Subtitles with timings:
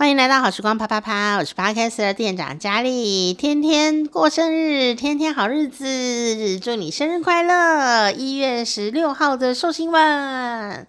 [0.00, 8.10] 欢迎来到好时光啪啪啪，我是 parkas 的店长佳丽，天天过生日，天天好日子，祝你生日快乐！
[8.10, 10.86] 一月十六号的寿星们，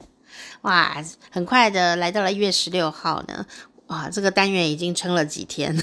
[0.62, 3.46] 哇，很快的来到了一月十六号呢，
[3.88, 5.76] 哇，这个单元已经撑了几天，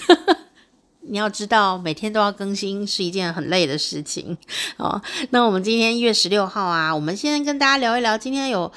[1.07, 4.39] 你要知道每天都要更新是一件很累的事情
[4.79, 5.03] 哦。
[5.29, 8.73] 那我们今天一月十六号啊，我们先跟大家聊一聊今天有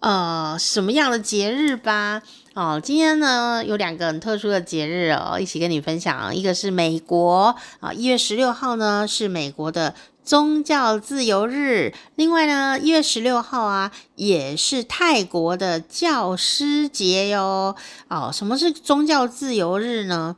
[0.00, 2.20] 呃什么样的节日吧。
[2.54, 6.34] 哦，今天呢有两个很特殊的节日哦，一起跟你分享。
[6.34, 11.92] 一个是美国啊，一月十六号呢是美国的宗教自由日。
[12.14, 17.74] 另外呢，一月十六号啊也是泰国的教师节哟。
[18.06, 20.36] 哦，什么是宗教自由日呢？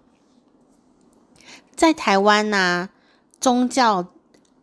[1.74, 2.88] 在台湾呢、
[3.38, 4.06] 宗教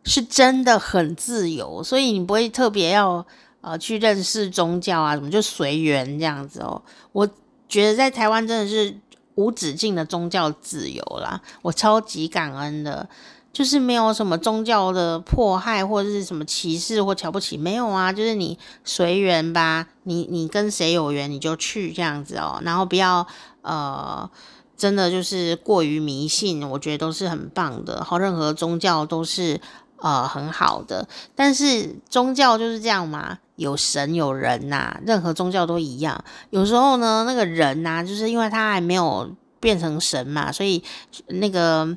[0.02, 3.24] 是真的很自由，所以你不会特别要
[3.60, 6.82] 呃去认识宗教啊，什么就随缘这样子哦。
[7.12, 7.30] 我。
[7.68, 8.96] 觉得在台湾真的是
[9.34, 13.08] 无止境的宗教自由啦，我超级感恩的，
[13.52, 23.26] 就是没有什么宗教的迫害或者是什么歧视或瞧不起，没有啊，就是你随缘吧，你你跟谁有缘你就去这样子哦，然后不要
[23.62, 24.30] 呃，
[24.76, 29.60] 真的就是过于迷信，我觉得都是很棒的，好，任何宗教都是
[29.96, 33.38] 呃很好的，但是宗教就是这样嘛。
[33.56, 36.22] 有神有人呐、啊，任何宗教都一样。
[36.50, 40.82] 有时候呢，那个人呐、啊，就是因为他还没有变成神嘛，所以
[41.28, 41.96] 那个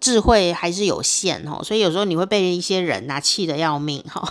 [0.00, 1.62] 智慧还是有限哦。
[1.62, 4.22] 所以有时候你会被一些人呐、啊、气得要命哈。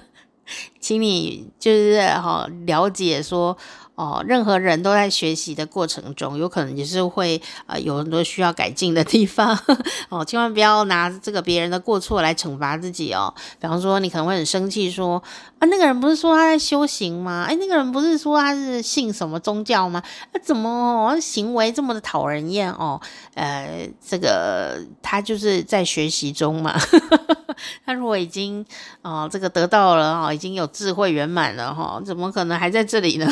[0.80, 3.56] 请你就是哈了解说。
[3.98, 9.58] 哦，任何人都在学习的过程中，有可能也是会呃有很多需要改进的地方
[10.08, 13.34] 哦，千万不要拿这个别人的过错来惩罚自己哦。
[13.60, 15.20] 比方说，你可能会很生气，说
[15.58, 17.46] 啊，那个人不是说他在修行吗？
[17.48, 20.00] 哎，那个人不是说他是信什么宗教吗？
[20.32, 23.00] 那怎么哦行为这么的讨人厌哦？
[23.34, 26.78] 呃，这个他就是在学习中嘛。
[27.84, 28.64] 他如果已经
[29.02, 33.28] 哦这个得到了哦，已经有智慧圆满了哈，怎么可能还在这里呢？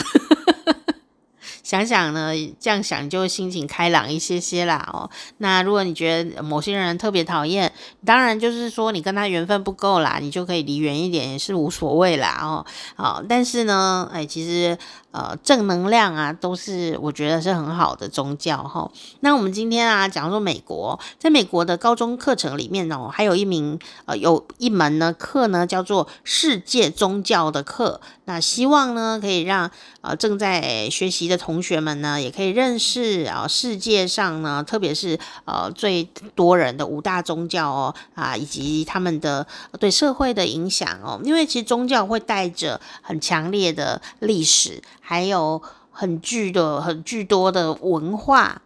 [1.67, 5.11] 想想呢，这样想就心情开朗一些些啦哦。
[5.39, 7.73] 那如果你觉得某些人特别讨厌，
[8.05, 12.65] 当然就是说你跟他缘分不够啦，你就可以离远一点，也是无所谓啦哦。
[12.95, 14.79] 好，但是呢，哎，其实。
[15.17, 18.91] 呃，正能量啊，都是我觉得是很好的宗教哈。
[19.21, 27.99] 那我们今天啊，讲说美国，在美国的高中课程里面哦，还有一名呃，有一门呢课呢，叫做世界宗教的课。
[28.27, 29.71] 那希望呢，可以让
[30.03, 39.47] 呃正在学习的同学们呢，也可以认识啊、世界上呢，特别是呃最多人的五大宗教哦啊，以及他们的
[39.81, 41.19] 对社会的影响哦。
[41.25, 44.83] 因为其实宗教会带着很强烈的历史。
[45.09, 45.63] 还有
[45.93, 48.61] 很巨的、很巨多的文化，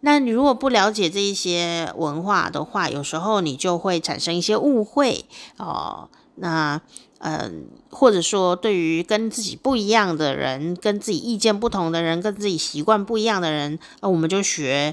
[0.00, 5.26] 那你如果不了解这一些文化的话，有时候你就会产生一些误会
[5.56, 6.08] 哦。
[6.34, 6.80] 那
[7.20, 14.92] 嗯，或者说对于跟自己不一样的人、跟自己意见不同的人、跟自己习惯不一样的人，那我们就学。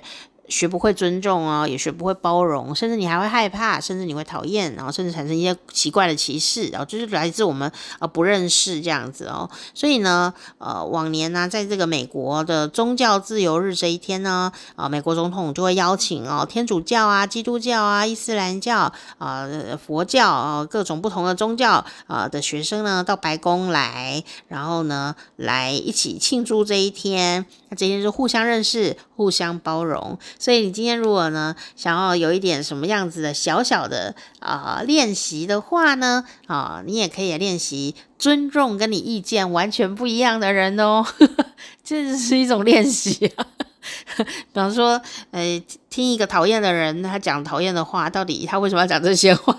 [0.52, 9.50] 学不会尊重哦，也学不会包容，甚至你还会害怕，甚至你会讨厌，然后甚至产生一些奇怪的歧视，然后就是来自我们呃不认识这样子哦。
[9.74, 19.48] 所以呢，呃，往年呢，在这个美国的宗教自由日这一天呢，啊、美国总统就会邀请哦，天主教啊、基督教啊、伊斯兰教啊、
[19.84, 27.46] 佛教啊、各种不同的宗教啊、的学生呢到白宫来，然后呢来一起庆祝这一天。
[27.70, 30.20] 那这一天是互相认识、互相包容。
[30.42, 41.06] 所以你今天如果呢想要有一点什么样子的小小的啊、练习的话呢啊、你也可以练习尊重跟你意见完全不一样的人哦，
[41.86, 43.46] 这是一种练习啊。
[44.18, 49.56] 比方说，呃，听一个讨厌的人他讲讨厌的话，到底他为什么要讲这些话？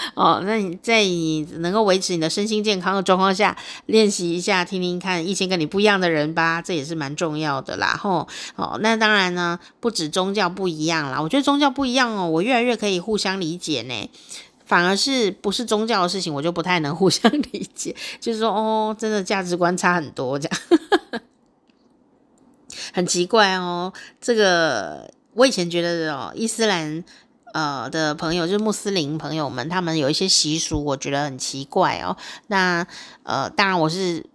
[0.14, 3.56] 哦，那你在你能够维持你的身心健康的状况下，
[3.86, 7.96] 练习一下，听听看一些跟你不一样的人吧，这也是蛮重要的啦。
[7.96, 8.26] 吼，
[8.56, 14.10] 哦，那当然呢，不止宗教不一样啦，我觉得宗教不一样哦，我越来越可以互相理解呢。
[14.66, 20.58] 反而是不是宗教的事情，我就不太能 互相理解，就是说，哦，真的价值观差很多，这样
[22.94, 23.92] 很奇怪哦。
[24.20, 27.04] 这个我以前觉得哦，伊斯兰。
[27.52, 32.16] 呃的朋友就是穆斯林朋友们，他们有一些习俗，我觉得很奇怪哦。
[32.46, 32.86] 那
[33.22, 34.26] 呃，当然我是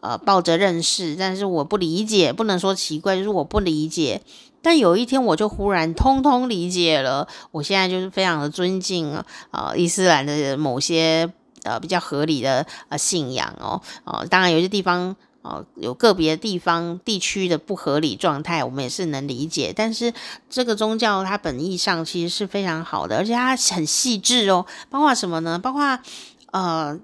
[0.00, 4.22] 呃抱着认识，但是我不理解，不能说奇怪，就是我不理解。
[4.64, 7.26] 但有一天我就忽然通通理解了。
[7.50, 11.28] 我现在就是非常的尊敬啊、呃，伊斯兰的某些
[11.64, 13.82] 呃比较合理的呃信仰哦。
[14.04, 19.72] 哦、呃，当然有些地方哦，有个别地方地区的不合理状态，我们也是能理解。
[19.76, 20.12] 但是
[20.48, 25.58] 这个宗教它本意上其实是非常好的，而且它很细致哦，包括什么呢？
[25.58, 25.98] 包括
[26.52, 26.98] 呃。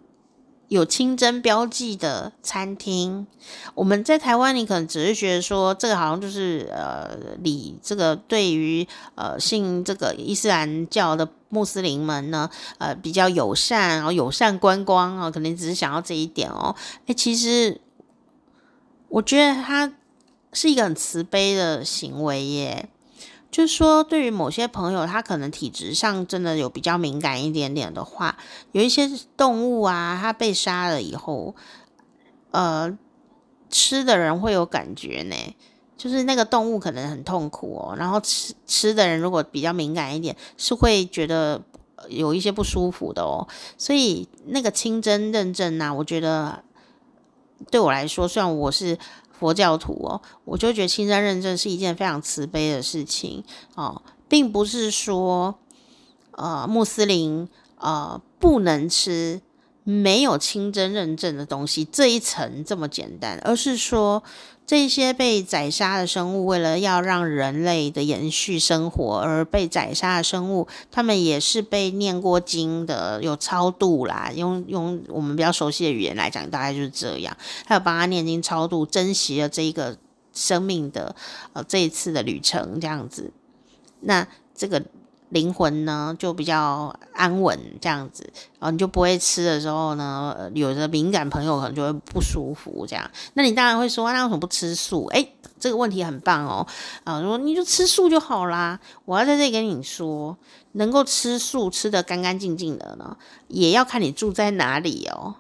[0.69, 3.27] 有清真标记的餐厅，
[3.75, 16.77] 我们在台湾，你可能只是觉得说这个好像就是呃，你这个对于呃信这个伊斯兰教的穆斯林们呢，呃比较友善，然后友善观光啊，可能只是想要这一点哦。
[17.07, 17.81] 诶，其实
[19.09, 19.93] 我觉得他
[20.53, 22.89] 是一个很慈悲的行为耶。
[23.51, 28.37] 就是说，对于某些朋友，他可能体质上真的有比较敏感一点点的话，
[28.73, 31.57] 有一些动物啊，它被杀了以后，
[32.51, 32.95] 呃，
[33.71, 35.35] 吃的人会有感觉呢，
[35.97, 41.63] 就是那个动物可能很痛苦哦，然后吃吃的人如果比较敏感一点，是会觉得
[42.11, 46.63] 有一些不舒服的哦，所以那个清真认证啊，我觉得
[47.71, 48.99] 对我来说，虽然我是。
[49.39, 53.45] 佛教徒哦，我就觉得清真认证是一件非常慈悲的事情
[53.77, 55.57] 哦，并不是说
[56.33, 59.41] 呃穆斯林呃不能吃
[59.85, 64.25] 没有清真认证的东西这一层这么简单，而是说。
[64.69, 74.31] 这些被宰杀的生物，为了要让人类的延续生活而被宰杀的生物，他们也是被念过经的，有超度啦。
[74.35, 77.35] 用用我们比较熟悉的语言来讲，大概就是这样。
[77.65, 79.97] 还有帮他念经超度，珍惜了这一个
[80.35, 81.17] 生命的
[81.55, 83.33] 呃这一次的旅程，这样子。
[84.01, 84.85] 那这个。
[85.31, 88.25] 灵魂呢就比较安稳这样子，
[88.59, 93.11] 然后你就不会吃的时候呢，有的敏感朋友可能就会不舒服这样。
[93.35, 95.07] 那你当然会说，那为什么不吃素？
[95.09, 96.67] 诶，这个问题很棒哦。
[97.05, 98.81] 啊，说你就吃素就好啦。
[99.05, 100.37] 我要在这里跟你说，
[100.73, 103.17] 能够吃素吃得干干净净的呢，
[103.49, 105.35] 也要看你住在哪里哦，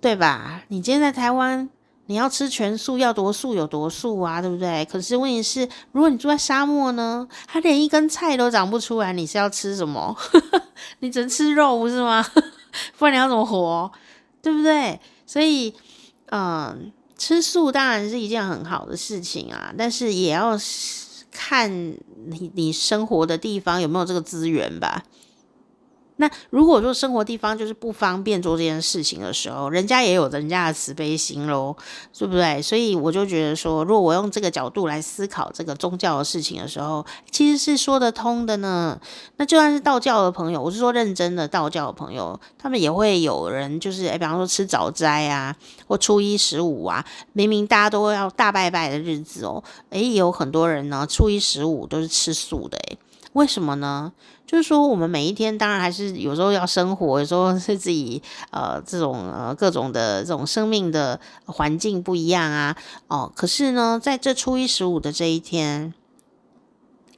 [0.00, 0.62] 对吧？
[0.68, 1.68] 你今天在台湾。
[2.08, 4.82] 你要吃全素，要多素有多素啊，对不对？
[4.86, 10.16] 可是问题是，如果你住在沙漠呢，它连一根菜都长不出来，你是要吃什么？
[11.00, 12.26] 你只能吃肉，不是吗？
[12.98, 13.92] 不然你要怎么活？
[14.40, 14.98] 对不对？
[15.26, 15.74] 所以，
[16.30, 20.58] 嗯，吃素当然是一件很好的事情啊，但是也要
[21.30, 25.04] 看你你生活的地方有没有这个资源吧。
[26.20, 31.76] 那如果说生活地方就是不方便做这件事情的时候，人家也有人家的慈悲心喽，
[32.16, 32.60] 对不对？
[32.60, 39.00] 所以我就觉得说，如果我用这个角度来思考这个宗教的事情的时候，其实是说得通的呢。
[39.36, 45.54] 那就算是道教的朋友，我是说认真的道教的朋友，他们也会有人就是，诶，比方说吃早斋啊，
[45.86, 52.98] 或初一十五啊，明明大家都要大拜拜的日子哦，诶，也有很多人呢，初一十五都是吃素的，诶。
[53.38, 54.12] 为什么呢？
[54.44, 58.20] 就是说，我们每一天当然还是有时候要生活，有时候是自己
[58.50, 62.76] 呃这种呃各种的这种生命的环境不一样啊。
[63.06, 65.94] 哦，可是呢，在这初一十五的这一天，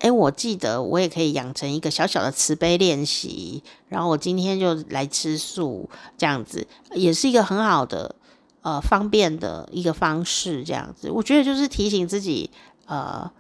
[0.01, 5.89] 诶，我记得我也可以养成一个小小的慈悲练习，然后我今天就来吃素，
[6.19, 8.15] 这样子也是一个很好的
[8.61, 10.63] 呃方便的一个方式。
[10.65, 12.51] 这样子，我觉得就是提醒自己
[12.85, 13.31] 呃。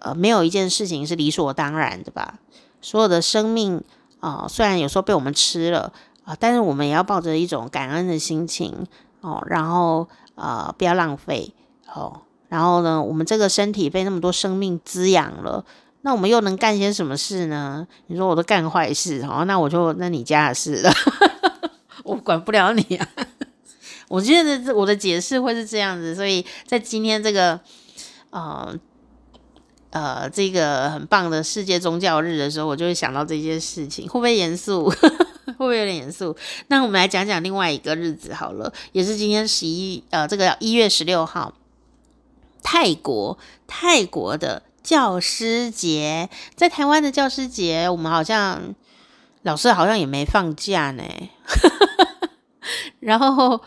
[0.00, 2.38] 呃，没有一件事情是理所当然的吧？
[2.80, 3.82] 所有的生命
[4.20, 5.92] 啊，虽然有时候被我们吃了
[6.24, 8.86] 啊，但是我们也要抱着一种感恩的心情
[9.20, 11.52] 哦，然后呃，不要浪费
[11.92, 12.22] 哦。
[12.48, 15.64] 然后呢，我们这个身体被那么多生命滋养了，
[16.02, 17.86] 那我们又能干些什么事呢？
[18.06, 20.92] 你说我都干坏事哦，那我就那你家的事了，
[22.04, 23.08] 我管不了你啊。
[24.08, 27.58] 我觉得我的解释会是这样子，所以在今天这个
[28.30, 28.72] 呃。
[29.90, 34.90] 呃，这个很棒的世界宗教日的时候，我就会想到这件事情，会不会严肃？
[35.48, 36.36] 会不会有点严肃？
[36.66, 41.54] 那我们来讲讲另外一个日子好了，也是今天十一呃，这个一月十六号，
[42.62, 48.74] 泰国泰国的教师节，在台湾的教师节，我们好像
[49.42, 51.02] 老师好像也没放假呢，
[53.00, 53.62] 然后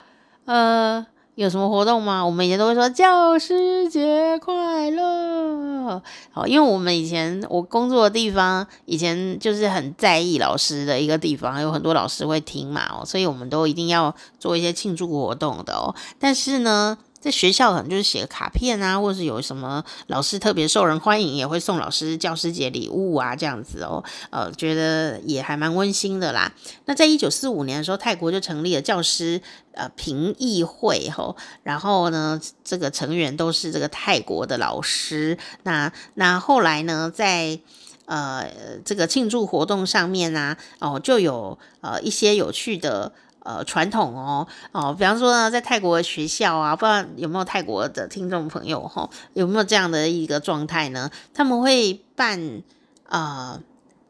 [0.45, 1.07] 呃。
[1.35, 2.25] 有什么活动吗？
[2.25, 6.01] 我们以前都会说教师节快乐。
[6.31, 15.95] 好，因为我们以前我工作的地方以前就是很在意老师的一个地方，有很多老师会听嘛，哦，所以我们都一定要做一些庆祝活动的哦。
[16.19, 16.97] 但是呢。
[17.21, 26.51] 在学校可能就是写个卡片啊，或者是有什么老师特别受人欢迎，也会送老师教师节礼物啊，这样子哦，呃，觉得也还蛮温馨的啦。
[26.85, 29.39] 那在一九四五年的时候，泰国就成立了教师
[29.73, 35.37] 呃评议会吼，然后呢，这个成员都是这个泰国的老师。
[35.61, 37.59] 那那后来呢，在
[38.05, 38.49] 呃
[38.83, 43.11] 这个庆祝活动上面呢，哦，就有呃一些有趣的。
[43.43, 51.09] 呃传统哦哦，比方说呢，在泰国的学校啊，不知道有没有泰国的听众朋友哈、哦，有没有这样的一个状态呢？
[51.33, 52.61] 他们会办
[53.07, 53.59] 呃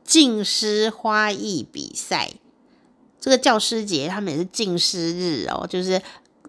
[0.03, 2.31] 静诗花艺比赛，
[3.19, 6.01] 这个教师节他们也是静诗日哦，就是。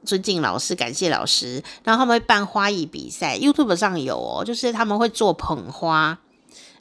[0.04, 1.62] 尊敬老师，感谢老师。
[1.84, 6.18] 然后他们会办花艺比赛，YouTube 上有哦，就是他们会做捧花，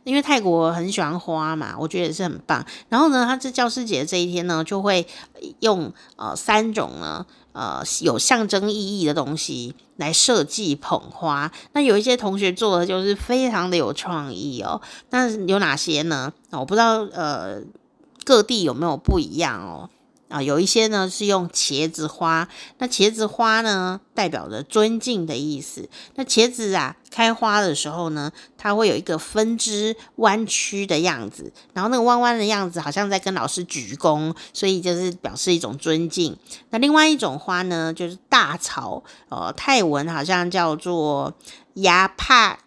[0.04, 2.66] 因为泰国很喜欢花嘛，我觉得也是很棒。
[2.90, 5.06] 然后呢，他这教师节这一天呢，就会
[5.60, 11.52] 用呃三种呢呃有象征意义的东西来设计捧花。
[11.74, 14.82] 那有一些同学做的就是非常的有创意哦。
[15.12, 16.32] 那有哪些呢？
[16.52, 17.60] 我不知道呃
[18.24, 19.90] 各地有没有不一样哦。
[20.32, 22.48] 啊，有一些呢是用茄子花，
[22.78, 25.90] 那茄子花呢代表着尊敬的意思。
[26.16, 36.38] 那茄子啊开花的时候呢，它会有一个分支弯曲的样子，然后那个弯弯的样子好像在跟老师鞠躬，所以就是表示一种尊敬。
[36.70, 41.34] 那另外一种花呢，就是大草，呃，泰文好像叫做
[41.74, 42.60] 亚帕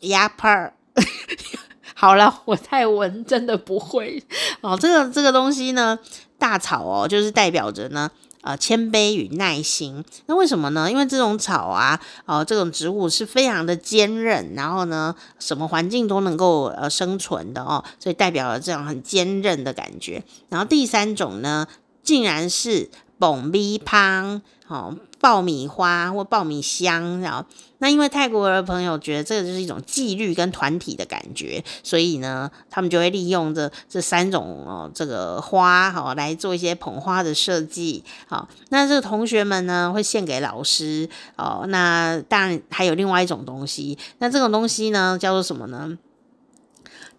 [0.00, 0.72] 亚帕。
[1.94, 4.22] 好了，我泰文真的不会
[4.60, 4.78] 哦。
[4.80, 5.98] 这个这个东西呢，
[6.38, 8.10] 大草哦，就是代表着呢，
[8.42, 10.04] 呃，谦卑与耐心。
[10.26, 10.90] 那为什么呢？
[10.90, 20.22] 因为这种草啊，哦，这种植物是非常的坚韧，然后呢，什么环境都能够呃生存的哦，所以代表了这样很坚韧的感觉。
[20.48, 21.66] 然后第三种呢，
[22.02, 27.44] 竟然是爆米香，哦，爆米花或爆米香，然后。
[27.80, 38.02] 那因为泰国的朋友觉得这个就是一种纪律跟团体的感觉，所以呢，他们就会利用这这三种哦这个花哈来做一些捧花的设计。
[38.26, 41.64] 好，那这个同学们呢会献给老师哦。
[41.68, 45.96] 那当然还有另外一种东西，那这种东西呢叫做什么呢？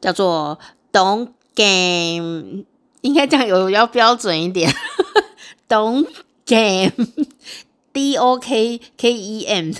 [0.01, 0.59] 叫做
[0.91, 2.65] Don't Game，
[2.99, 4.69] 应该这样有要标准一点，
[5.69, 6.05] Don't
[6.45, 6.91] Game。
[7.99, 9.73] D O K K E M，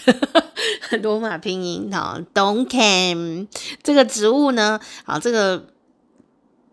[1.02, 3.48] 罗马拼音哈，Don't Cam
[3.82, 5.68] 这个植物呢，啊，这个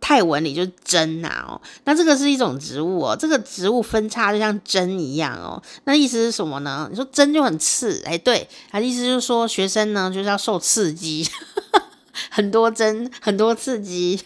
[0.00, 6.88] 泰文里就是针呐哦，那这个是一种植物哦，这个植物分叉就像针一样哦，那意思是什么呢？
[6.90, 11.24] 你说针就很刺，哎，对，他意思就是说学生呢就是要受刺激，
[12.28, 14.20] 很多针，很多刺激。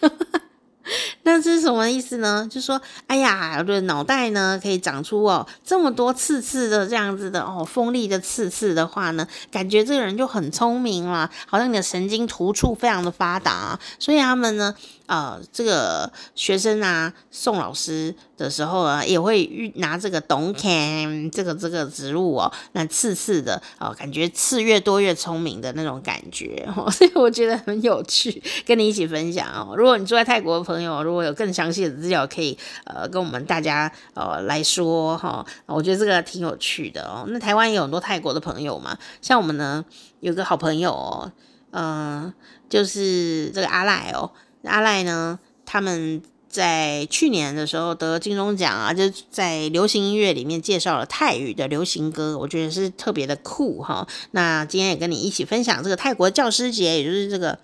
[1.23, 2.47] 那这是什么意思呢？
[2.49, 14.75] 就说，哎呀，我的脑袋呢可以长出哦这么多刺刺的这样子的哦锋利的刺刺的话呢，感觉这个人就很聪明了，好像你的神经突触非常的发达，所以他们呢。
[15.07, 29.75] 呃，这个学生啊，送老师的时候啊，也会拿这个 Don't Cam 这个这个植物哦，那刺刺的哦，感觉刺越多越聪明的那种感觉 哦，所以我觉得很有趣，跟你一起分享哦。
[29.75, 35.75] 如果你住在泰国的朋友，如果有更详细的资料，可以呃跟我们大家呃来说哈、哦。
[35.75, 37.25] 我觉得这个挺有趣的哦。
[37.27, 39.83] 那台湾也有很多泰国的朋友嘛，像我们呢
[40.21, 41.31] 有个好朋友哦，
[41.71, 42.33] 嗯、呃，
[42.69, 44.31] 就是这个阿赖哦。
[44.63, 54.05] 阿赖呢，他们在去年的时候得金钟奖啊，就在流行音乐里面介绍了泰语的流行歌，我觉得是特别的酷哈。
[54.31, 57.57] 那今天也跟你一起分享这个泰国教师节，也就是这个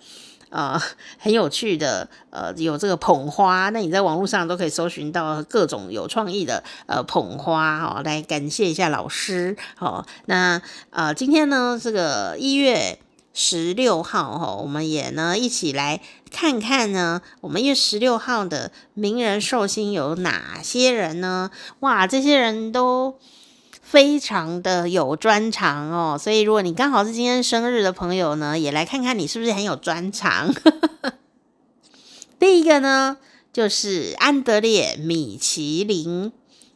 [0.48, 0.80] 呃
[1.18, 10.06] 很有趣的呃有这个捧花，那你在网络上都可以搜寻到各种有创意的呃捧花哈，来感谢一下老师好。
[10.24, 12.98] 那呃今天呢这个一月。
[13.40, 21.52] 十六号哈，我们也呢一起来看看呢，我们一月十六号的名人寿星有哪些人呢？
[21.78, 23.16] 哇，这些人都
[23.80, 30.52] 非常的有专长哦，所以如果你刚好是今天生日的朋友呢，也来看看你是不是很有专长。
[32.40, 33.18] 第一个呢，
[33.52, 36.32] 就是安德烈米其林。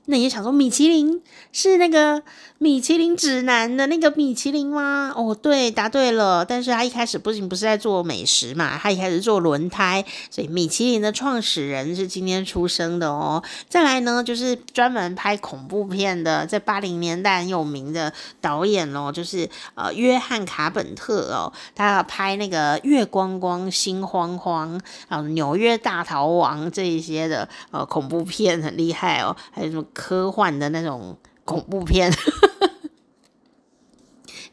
[0.06, 2.24] 那你想说，米其林是那个
[2.62, 5.12] 米其林指南的那个米其林吗？
[5.16, 6.44] 哦，对，答对了。
[6.44, 13.42] 但是他一开始不仅不是在做美食嘛，他一开始做轮胎，所以米其林的创始人是今天出生的哦。
[13.68, 29.84] 再来呢，就是专门拍恐怖片的，在八零年代很有名的导演哦，就是呃约翰卡本特哦，他要拍那个月光光心慌慌啊，纽约大逃亡这一些的呃恐怖片很厉害哦，还有什么？
[29.92, 32.12] 科幻的那种恐怖片，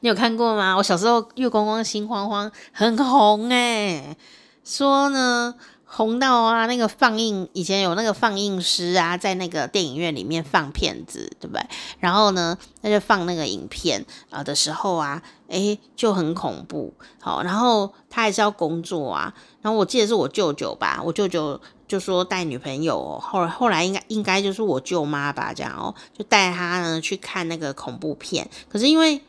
[0.01, 0.75] 你有看过吗？
[0.75, 4.17] 我小时候《月光光心慌慌》很红诶、欸，
[4.63, 5.53] 说呢
[5.85, 11.61] 红到啊，那个放映以前有那个放映师啊，在那个电影院里面放片子，对不对？
[11.99, 16.93] 然后呢，那就放那个影片啊的时候啊，诶，就很恐怖。
[17.19, 19.33] 好，然后他还是要工作啊。
[19.61, 21.59] 然后我记得是我舅舅吧，我舅舅。
[21.89, 28.47] 就说带女朋友，后来后来应该应该就是我舅妈吧，这样哦，就带她呢去看那个恐怖片。
[28.69, 29.19] 可是因为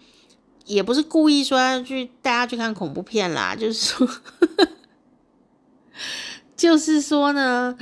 [0.75, 4.09] 也不是故意说要去带他去看恐怖片啦， 就是说，
[6.57, 7.77] 就是说呢。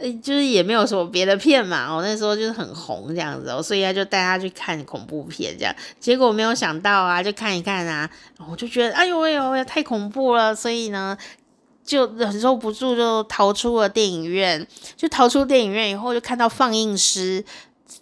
[0.00, 8.08] 呃就是也没有什么别的片嘛，我那时候就是很红这样子，所以他就带他去看恐怖片这样，结果没有想到啊，就看一看啊，
[8.48, 11.18] 我就觉得哎呦哎呦哎呦太恐怖了，所以呢
[11.84, 14.64] 就忍受不住就逃出了电影院，
[14.94, 17.44] 就逃出电影院以后就看到放映师。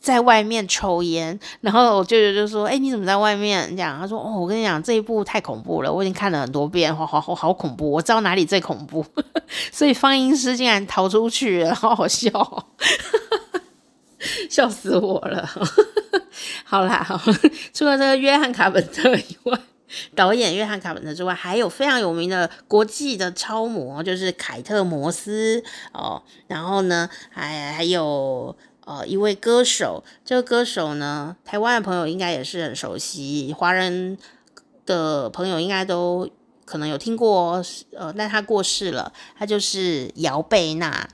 [0.01, 9.07] 在外面抽烟， 然后我舅舅就说：“哎、你怎么在外面？”这样他说：“哦，我跟你讲，这一部太恐怖了，我已经看了很多遍，好好好，好恐怖，我知道哪里最恐怖。
[9.71, 12.67] ”所以放映师竟然逃出去了，好好笑，
[14.51, 15.49] 笑死我了。
[16.65, 17.17] 好啦，好，
[17.73, 19.57] 除了这个约翰卡本特以外，
[20.17, 25.63] 导演约翰卡本特之外，还有非常有名的国际的超模，就是凯特摩斯
[25.93, 26.23] 哦。
[26.49, 28.57] 然后呢，还还有。
[28.87, 34.17] 呃，一位歌手，这个歌手呢，台湾的朋友应该也是很熟悉，华人
[34.87, 36.31] 的朋友应该都
[36.65, 37.61] 可能有听过，
[37.97, 41.09] 呃，但他过世了，他就是姚贝娜，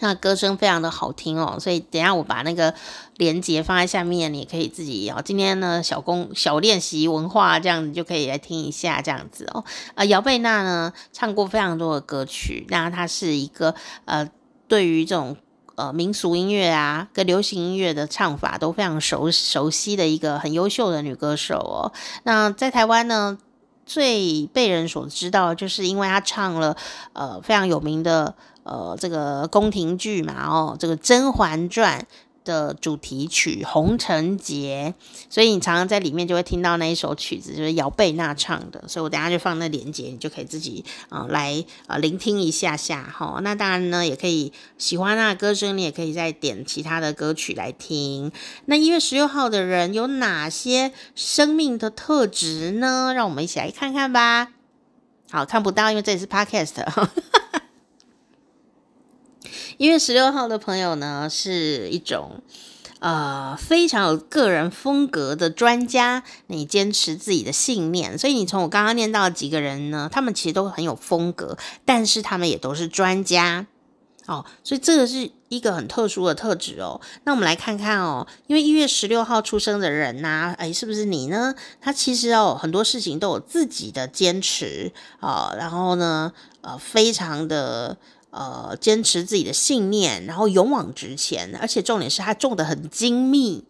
[0.00, 2.72] 那歌声非常的好听哦，所以等下我把那个
[3.18, 9.62] 连接放在下面，你可以自己哦，今天呢小工小练习文化这样子就可以来听一下这样子哦，
[9.94, 13.74] 呃，姚贝娜呢唱过非常多的歌曲，那她是一个
[14.06, 14.30] 呃，
[14.66, 15.36] 对于这种。
[15.76, 21.92] 呃，民俗音乐啊，跟流行音乐的唱法都非常熟熟悉的一个很优秀的女歌手哦。
[22.24, 23.38] 那在台湾呢，
[23.84, 26.76] 最被人所知道，就是因为她唱了
[27.12, 32.00] 呃非常有名的呃这个宫廷剧嘛，哦，这个《甄嬛传》。
[32.46, 34.94] 的主题曲《红尘劫》，
[35.28, 38.82] 所以你常常在里面就会听到那一首曲子，就是姚贝娜唱的。
[38.88, 43.40] 所以我等下就放那连接，你就可以自己啊、来啊、聆听一下下哈。
[43.42, 48.30] 那当然呢，也可以喜欢那歌声，你也可以再点其他的歌曲来听。
[48.66, 53.12] 那一月十六号的人有哪些生命的特质呢？
[53.12, 54.52] 让我们一起来看看吧。
[55.28, 56.84] 好，看不到，因为这里是 Podcast。
[59.78, 62.42] 一月十六号的朋友呢，是一种
[63.00, 66.22] 呃非常有个人风格的专家。
[66.46, 73.66] 你坚持自己的信念，所以你从我刚刚念到几个人呢，他们其实都很有风格，但是他们也都是专家
[74.26, 74.44] 哦。
[74.64, 77.00] 所以这个是一个很特殊的特质哦。
[77.24, 81.54] 那我们来看看哦，因为一月十六号出生的人呐、啊，哎，是不是你呢？
[81.80, 87.98] 他其实哦很多事情都有自己的坚持啊、然后呢，呃，非常的。
[88.36, 93.64] 呃，坚持自己的信念，然后勇往直前，而且重点是他种得很精密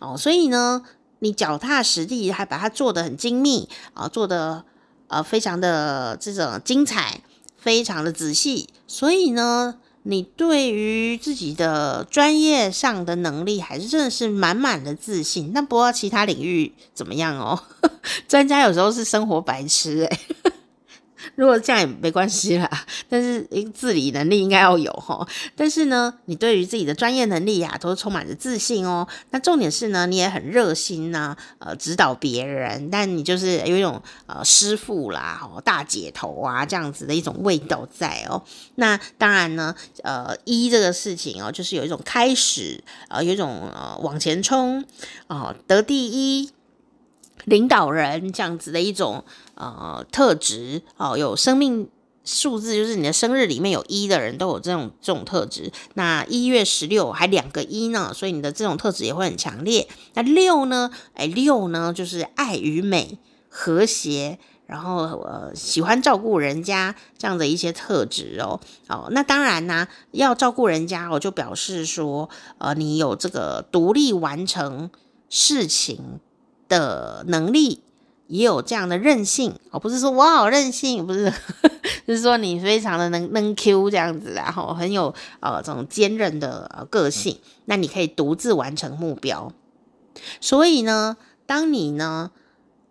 [0.00, 0.82] 哦，所以呢，
[1.18, 4.64] 你脚踏实地，还把它做得很精密啊、做得
[5.08, 7.20] 呃非常的这种精彩，
[7.58, 9.74] 非常的仔细，所以呢，
[10.04, 15.52] 你对于自己的专业上的能力，还是真的是满满的自信。
[15.52, 17.62] 那不知道其他领域怎么样哦？
[18.26, 20.20] 专家有时候是生活白痴诶。
[21.34, 22.70] 如果这样也没关系啦，
[23.08, 25.26] 但是自理能力应该要有齁。
[25.54, 29.06] 但是呢，你对于自己的专业能力呀、都是充满着自信哦。
[29.30, 38.42] 那重点是呢，你也很热心呐、呃，指导别人，但你就是有一种呃师傅啦、大姐头啊这样子的一种味道在哦。
[38.76, 43.70] 那当然呢，呃，一这个事情哦，就是有一种开始，呃，有一种
[44.02, 44.84] 往前冲
[45.28, 46.50] 哦，得第一。
[47.44, 49.22] 领导人这样子的一种
[49.56, 51.88] 呃特质哦，有生命
[52.24, 55.72] 数字，就是你的生日里面有一的人都有这种这种特质。
[55.94, 59.88] 那一月十六还两个一呢，所以你的这种特质也会很强烈。
[60.14, 60.90] 那六呢？
[61.14, 68.60] 哎，六呢就是爱与美、和谐，然后呃喜欢照顾人家这样的一些特质哦。
[68.88, 74.90] 哦，那当然呢、要照顾人家，我就表示说，呃，你有这个独立完成
[75.28, 76.20] 事情。
[76.68, 77.84] 的能力
[78.28, 81.32] 也有这样的韧性哦，不是说我好任性，不是，
[82.06, 89.52] 就 是说你非常的能能 Q 这样子，然后很有呃这种坚韧的呃个性，那你可以独自完成目标。
[90.40, 92.30] 所以呢，当你呢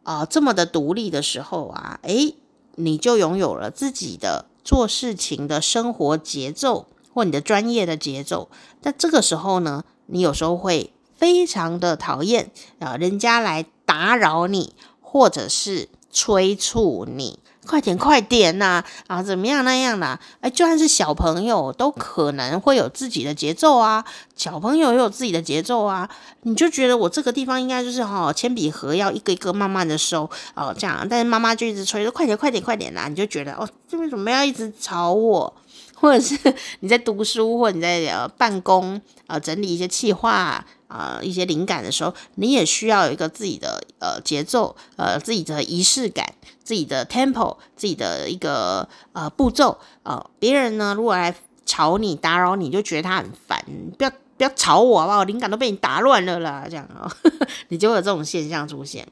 [0.04, 2.36] 啊、呃、这么的独立的时候啊，诶，
[2.76, 8.50] 你就拥有了自己的做事情的生活节奏或你的专业的节奏。
[8.84, 10.92] 那这个时候呢，你有时候会。
[11.18, 14.75] 非常的讨厌啊，人家来打扰你，
[15.16, 20.20] 或者是催促你，快点快点呐啊，怎么样那样的？
[20.42, 24.04] 哎，就算是小朋友都可能会有自己的节奏啊，
[24.36, 26.10] 小朋友也有自己的节奏啊。
[26.42, 31.08] 你就觉得我这个地方应该就是哈，铅笔盒要一个一个慢慢的收哦，这样。
[31.10, 35.54] 但是妈妈就一直催说快点快点快点啦，你就觉得哦，这为什么要一直吵我？
[35.98, 36.38] 或者是
[36.82, 40.64] 你在读书，或者你在呃办公，呃整理一些企划、
[40.98, 49.78] 呃、一些灵感的时候，你也需要有一个自己的呃节奏，呃自己的仪式感，自己的 tempo，自己的一个呃步骤。
[50.04, 53.64] 呃，别人呢如果来吵你、打扰你，就觉得他很烦，
[53.98, 55.24] 不要不要吵我好不好？
[55.24, 57.32] 灵感都被你打乱了啦，这样啊、哦，
[57.70, 59.08] 你就会有这种现象出现。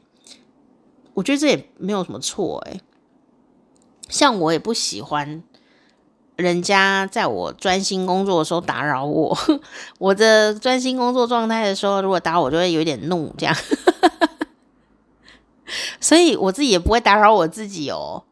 [1.14, 2.80] 我觉得这也没有什么错诶，
[4.08, 5.44] 像我也不喜欢。
[6.36, 9.38] 人家在我专心工作的时候打扰我，
[10.00, 13.56] 我的专心工作状态的时候，如果打我，就会有点怒，这样。
[16.00, 18.24] 所以我自己也不会打扰我自己哦。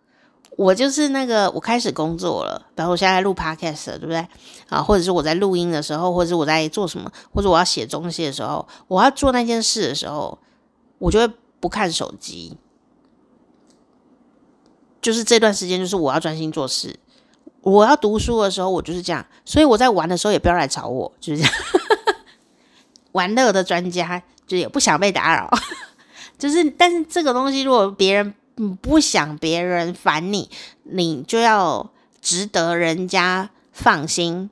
[0.58, 4.28] 我就是那个，我开始工作了，比如我现在录 podcast，对不对？
[4.70, 10.38] 啊，或者是我在录音的时候，或者是我在做什么，或者我要写东西的时候，我要做那件事的时候，
[11.00, 12.58] 我就会不看手机。
[15.02, 17.00] 就是这段时间，就是我要专心做事。
[17.62, 21.54] 我要读书的时候，我就是这样，所以我在玩的时候也不要来找我，就是这样。
[23.13, 25.50] 玩乐的专家就也不想被打扰，
[26.39, 28.34] 就是但是这个东西，如果别人
[28.82, 30.50] 不想别人烦你，
[30.84, 34.50] 你就要值得人家放心，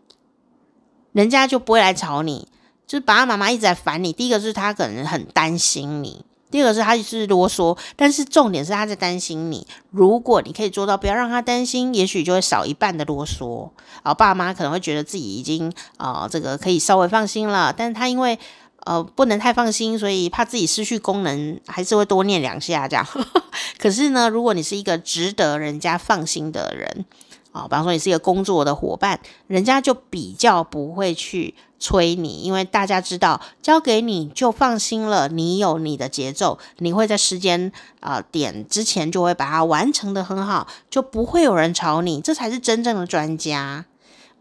[1.14, 2.48] 人家就不会来吵你。
[2.86, 6.26] 就是爸爸妈妈一直在烦你，第一个是他可能很担心你。
[6.52, 9.66] 第二个是他是啰嗦，但是重点是他在担心你。
[9.92, 13.70] 如果你可以做到不要让他担心，也许就会少一半的啰嗦。
[14.04, 17.74] 啊，爸妈可能会觉得自己已经啊、呃，这个可以稍微放心了。
[17.76, 18.38] 但是他因为
[18.86, 23.06] 呃不能太放心，所以怕自己失去功能，还是会多念两下这样。
[23.78, 27.06] 可是呢，如果你是一个值得人家放心的人。
[27.52, 43.86] 啊，比方说你是一个工作的伙伴，人家就比较不会去催你，因为大家知道交给你就放心了，你有你的节奏，你会在时间啊、呃、点之前就会把它完成得很好，就不会有人吵你，这才是真正的专家，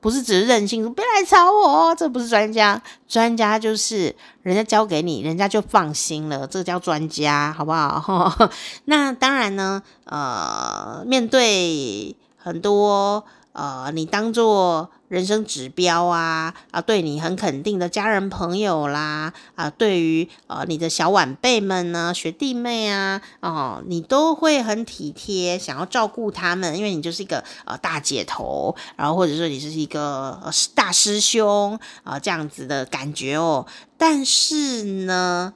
[0.01, 8.51] 不是只是任性说别来吵我，这不是专家，专家就是人家交给你，人家就放心了，这叫专家，好不好？
[8.87, 12.17] 那当然呢，呃，面对。
[12.41, 13.23] 很多
[13.53, 33.67] 呃，你当做人生指标啊啊，对你很肯定的家人朋友啦啊，对于呃你的小晚辈们呢、学弟妹啊哦，你都会很体贴，想要照顾他们，因为你就是一个呃大姐头，然后或者说你是一个大师兄啊、这样子的感觉哦。
[33.97, 35.53] 但是呢，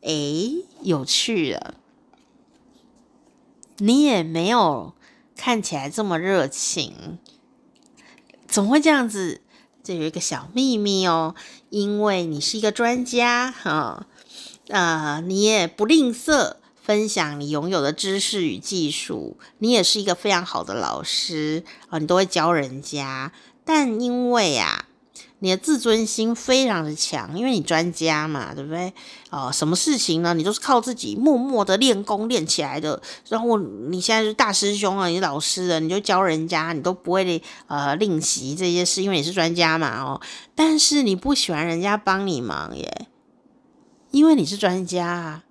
[0.00, 1.74] 诶，有趣了，
[3.78, 4.94] 你也没有。
[5.40, 7.20] 看起来这么热情，
[8.48, 9.42] 怎么会这样子？
[9.84, 11.34] 这有一个小秘密哦，
[11.70, 14.06] 因为你是一个专家哈，
[14.70, 23.32] 啊、呃，你也不吝啬分享你拥有的知识与技术，你也是一个非常好的老师啊、你都会教人家，
[23.64, 24.86] 但因为啊。
[25.40, 28.92] 你的自尊心非常的强，因为你专家嘛，对不对？
[29.30, 30.34] 哦、什么事情呢？
[30.34, 33.00] 你都是靠自己默默的练功练起来的。
[33.28, 40.20] 然后你现在是大师兄啊，你老师啊，你就教人家，你都不会呃吝惜这些事，因为你是专家嘛，哦。
[40.56, 43.06] 但是你不喜欢人家帮你忙耶，
[44.10, 45.44] 因为你是专家啊，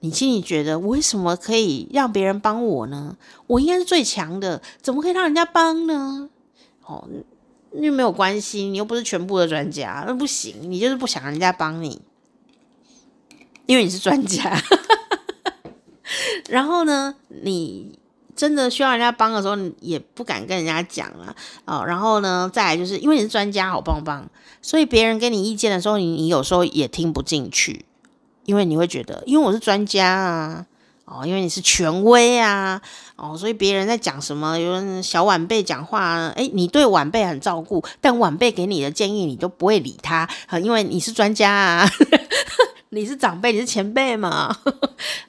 [0.00, 3.18] 你心里觉得为什么可以让别人帮我呢？
[3.48, 6.30] 我应该是最强的，怎么可以让人家帮呢？
[6.86, 7.06] 哦。
[7.82, 10.54] 又没有关系，你又不是全部的专家，那不行。
[10.70, 12.00] 你就是不想人家帮你，
[13.66, 14.56] 因为你是专家。
[16.48, 17.98] 然后呢，你
[18.36, 21.34] 真的需要人家帮的时候，你也不敢跟人家讲啊。
[21.64, 24.28] 哦，然后呢，再来就是因为你是专家，好棒棒，
[24.62, 27.84] 所以别人给你意见的时候，你你有时候也听不进去，
[28.44, 30.66] 因为你会觉得，因为我是专家啊。
[31.06, 32.80] 哦，因为你是权威啊，
[33.16, 40.28] 哦，所以别人在讲什么，有小晚辈讲话，诶，你对晚辈很照顾，但晚辈给你的建议你都不会理他，
[40.62, 41.86] 因为你是专家啊，
[42.88, 44.56] 你是长辈，你是前辈嘛，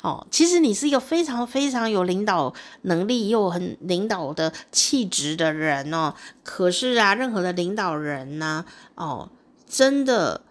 [0.01, 8.63] 哦，其实你是一个非常非常有领导能力又很领导的气质的人哦，可是啊，任何的领导人呢，
[8.95, 9.27] 哦，
[9.67, 10.41] 真的。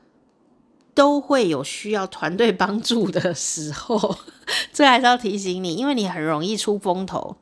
[0.95, 4.17] 都会有需要团队帮助的时候，
[4.73, 7.37] 这还是要提醒你，因为你很容易出风头。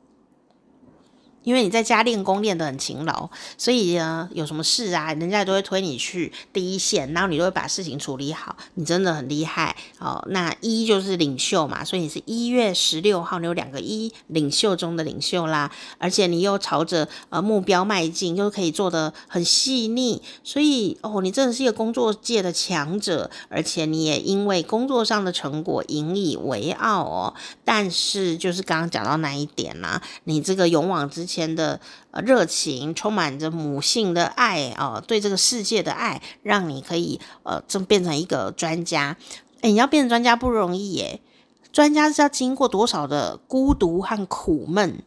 [1.43, 10.25] 因为你在家练功练得很勤劳，所以呢，有什么事啊，人家都会推你去第一线，然后你都会把事情处理好，你真的很厉害哦。
[10.29, 27.33] 那一就是领袖嘛，所以你是一月十六号，你有两个一，领袖中的领袖啦，而且你又朝着呃目标迈进，又可以做得很细腻，所以哦，你真的是一个工作界的强者，而且你也因为工作上的成果引以为傲哦。
[27.65, 31.32] 但是就是刚刚讲到那一点啦、你这个勇往直前。
[31.33, 31.81] 前的
[32.23, 39.17] 热情，充满着母性的爱啊、对这个世界的爱，让你可以呃，真变成一个专家。
[39.61, 41.21] 诶，你要变成专家不容易耶，
[41.71, 45.01] 专家是要经过多少的孤独和苦闷，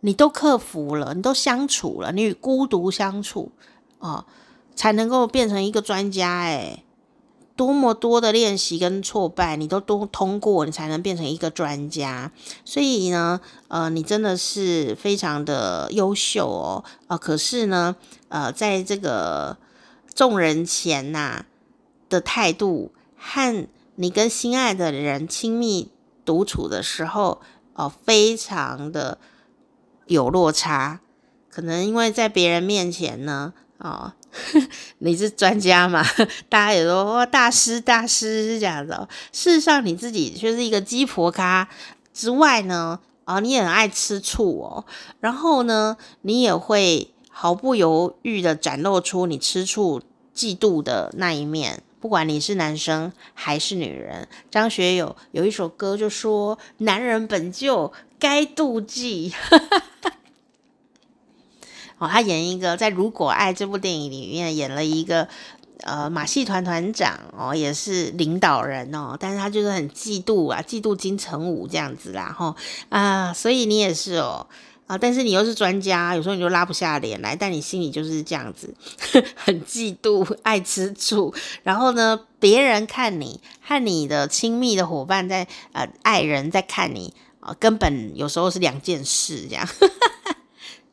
[0.00, 3.52] 你都克服了，你都相处了，你与孤独相处
[3.98, 4.24] 啊、
[4.74, 6.44] 才能够变成一个专家。
[6.44, 6.84] 诶。
[7.54, 12.32] 多么多的练习跟挫败，你都都通过，你才能变成一个专家。
[12.64, 16.84] 所以呢，呃，你真的是非常的优秀哦。
[17.08, 17.96] 啊、可是呢，
[18.28, 19.58] 呃，在这个
[20.14, 21.44] 众人前呐、
[22.08, 25.90] 的态度，和你跟心爱的人亲密
[26.24, 27.42] 独处的时候，
[27.74, 29.18] 哦、非常的
[30.06, 31.00] 有落差。
[31.50, 34.14] 可能因为在别人面前呢，哦。
[34.98, 36.04] 你是专家嘛？
[36.48, 38.92] 大家也说哇，大师大师这样子。
[39.32, 41.68] 事实上，你自己却是一个鸡婆咖
[42.14, 44.84] 之外呢，啊，你也很爱吃醋哦。
[45.20, 50.00] 然后呢，你也会毫不犹豫的展露出你吃醋、
[50.34, 51.82] 嫉妒的那一面。
[52.00, 59.32] 不管你是男生还是女人，张学友有一首歌就说：“男人本就该妒忌。”
[62.02, 65.28] 哦，他演一个在《如果爱》这部电影里面演了一个
[65.82, 72.56] 呃马戏团团长哦，也是领导人哦，但是他就是很嫉妒啊，嫉妒金城武这样子啦，吼、哦、
[72.88, 74.44] 啊，所以你也是哦
[74.88, 78.74] 啊，但是你又是专家，有时候你就拉不下脸来，但你心里就是这样子，
[79.36, 89.68] 很嫉妒，爱吃醋，然后呢，别人看你和你的亲密的伙伴在呃爱人在看你啊、根本有时候是两件事这样。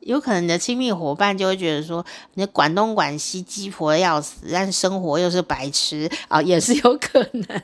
[0.09, 7.61] 有可能你的亲密伙伴就会觉得说，你管东管西，鸡婆的要死，但是生活又是白痴啊，也是有可能。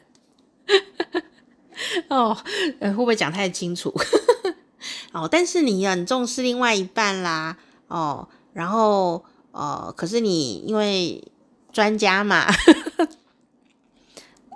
[2.08, 2.38] 哦，
[2.80, 3.92] 会不会讲太清楚？
[5.12, 11.24] 哦，但是你很重视另外一半啦，哦，然后呃，可是你因为
[11.74, 12.46] 专家嘛，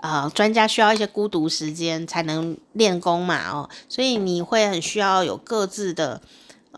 [0.04, 6.22] 呃，专家需要一些孤独时间才能练功嘛，哦，所以你会很需要有各自的。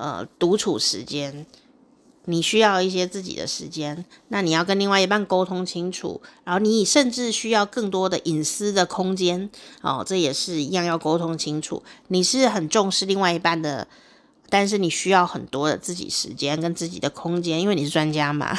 [0.01, 1.45] 呃，独处时间，
[2.25, 4.03] 你需要一些自己的时间。
[4.29, 9.47] 那你要跟另外一半沟通清楚，然后你甚至需要更多的隐私的空间
[9.81, 11.83] 哦，这也是一样要沟通清楚。
[12.07, 13.87] 你是很重视另外一半的，
[14.49, 18.57] 但是你需要很多的自己时间跟自己的空间，因为你是专家嘛。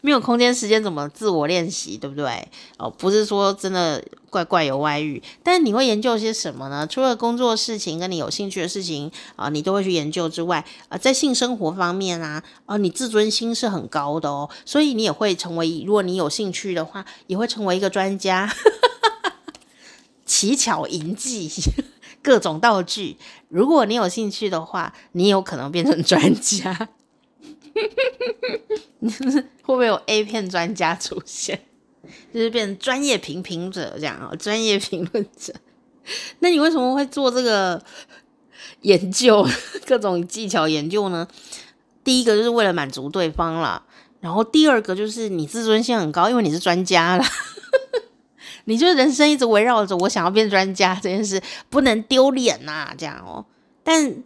[0.00, 2.48] 没有空间时间怎么自我练习，对不对？
[2.78, 6.86] 哦，不是说真的怪怪有外遇，但你会研究些什么呢？
[6.86, 18.50] 除了工作事情跟你有兴趣的事情啊，你都会去研究之外，啊，在性生活方面啊，啊，你自尊心是很高的哦，所以你也会成为，如果你有兴趣的话，也会成为一个专家。
[20.24, 21.50] 奇巧淫技，
[22.22, 23.16] 各种道具，
[23.48, 26.88] 如果你有兴趣的话，你有可能变成专家。
[29.00, 31.60] 你是不是会不会有 A 片专家出现？
[32.32, 35.54] 就是变成专业评评者这样啊，专业评论者。
[36.40, 37.80] 那你为什么会做这个
[38.82, 39.46] 研究，
[39.86, 41.28] 各种技巧研究呢？
[42.02, 43.82] 第一个就是为了满足对方啦，
[44.20, 47.24] 然后第二个就是你自尊心很高，因为你是专家啦。
[48.64, 53.44] 你就人生一直围绕着我想要变专家这件事，不能丢脸呐，这样哦。
[53.82, 54.22] 但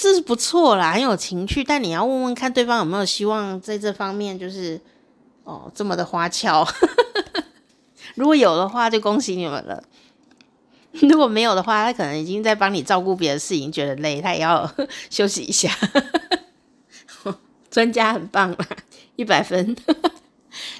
[0.00, 4.80] 这是不错啦，很有情趣，但你要问问看对方有没有希望在这方面，就是
[5.42, 6.64] 哦这么的花俏。
[8.14, 9.82] 如果有的话，就恭喜你们了；
[11.02, 14.72] 如果没有的话，他可能已经在帮你照顾别的事情，觉得累，他也要
[15.10, 15.68] 休息一下。
[17.68, 18.66] 专家很棒啦，
[19.16, 19.76] 一百分。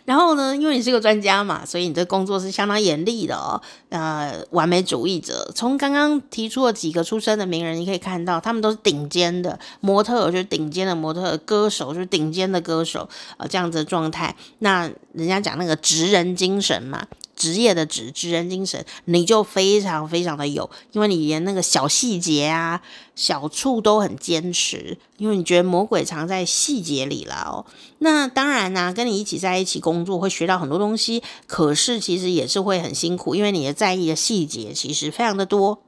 [0.09, 3.61] 然后呢，因为你是个专家嘛，所以你这工作是相当严厉的哦。
[3.91, 14.35] 呃，完美主义者，从刚刚提出了几个出身的名人，你可以看到，他们都是顶尖的模特，就是顶尖的模特，歌手就是顶尖的歌手，呃，这样子的状态。
[14.61, 17.07] 那人家讲那个职人精神嘛。
[17.37, 22.83] 职业的职，职人精神，你就非常非常的有，因为你连那个小细节啊、
[23.15, 27.65] 小处都很坚持，因为你觉得魔鬼藏在细节里了哦。
[28.01, 35.83] 那当然呢、跟你一起在一起工工作会学到很多东西，可是其实也是会很辛苦，因为你的在意的细节其实非常的多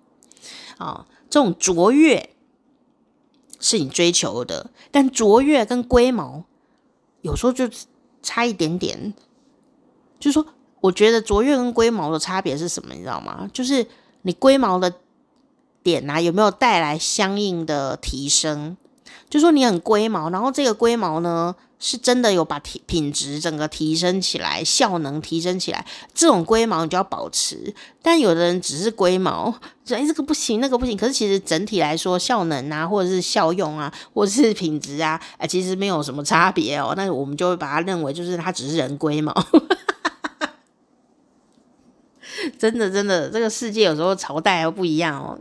[0.79, 2.31] 啊、这种卓越
[3.61, 6.44] 是你追求的，但卓越跟龟毛
[7.20, 7.68] 有时候就
[8.23, 9.14] 差一点点。
[10.18, 10.46] 就是说，
[10.81, 12.94] 我觉得卓越跟龟毛的差别是什么？
[12.94, 13.49] 你知道吗？
[13.53, 13.87] 就是
[14.23, 14.92] 你龟毛的
[15.83, 18.77] 点啊，有没有带来相应的提升？
[19.29, 27.74] 就说你很龟毛，然后这个龟毛呢，是真的有把品质整个提升起来，效能提升起来，这种龟毛你就要保持。
[28.02, 29.50] 但有的人只是龟毛，
[29.86, 30.94] 说哎这个不行，那个不行。
[30.94, 36.92] 可是其实整体来说，效能啊，或者是效用啊，或者是品质啊，哎，其实没有什么差别哦。
[36.94, 39.34] 那我们就会把它认为就是它只是人龟毛。
[42.58, 45.40] 真的真的，这个世界有时候朝代又不一样哦，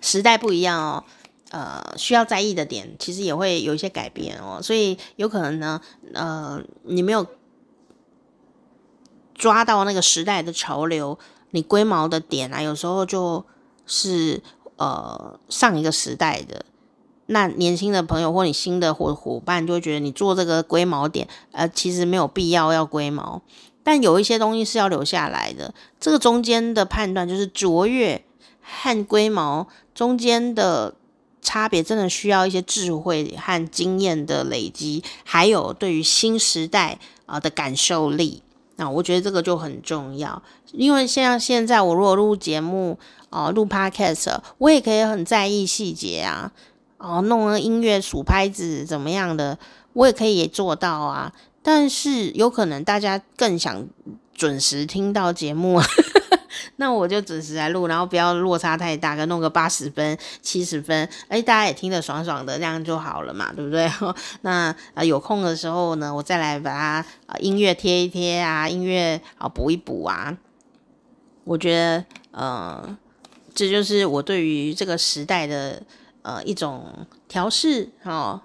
[0.00, 1.04] 时代不一样哦。
[1.52, 5.78] 呃，需要在意的点其实也会有一些改变哦，所以有可能呢，
[6.14, 7.26] 呃，你没有
[9.34, 11.18] 抓到那个时代的潮流，
[11.50, 13.44] 你龟毛的点啊，有时候就
[13.84, 14.42] 是
[14.76, 16.64] 呃上一个时代的，
[17.26, 23.42] 那年轻的朋友或你新的伙伙伴就会觉得你做这个龟毛点，呃，其实没有必要要龟毛，
[23.82, 28.24] 但有一些东西是要留下来的，这个中间的判断就是卓越
[28.62, 30.94] 和龟毛中间的。
[31.42, 38.42] 差别真的需要一些智慧和经验的累积，还有对于新时代啊的感受力。
[38.76, 46.50] 那我觉得这个就很重要，因为像现在我如果录节目啊，录 podcast，我也可以很在意细节啊，
[46.96, 49.58] 哦，弄个音乐数拍子怎么样的，
[49.92, 51.32] 我也可以做到啊。
[51.62, 53.86] 但是有可能大家更想
[54.34, 55.80] 准时听到节目。
[56.76, 63.88] 那我就准时来录，然后不要落差太大，跟弄个八十分、七十分，哎，大家也听得爽爽的，这样就好了嘛，对不对？
[64.42, 70.36] 那啊，有空的时候呢，我再来把它啊音乐贴一贴啊，音乐啊补一补啊。
[71.44, 72.96] 我觉得，呃，
[73.54, 75.82] 这就是我对于这个时代的
[76.22, 78.40] 呃一种调试哦。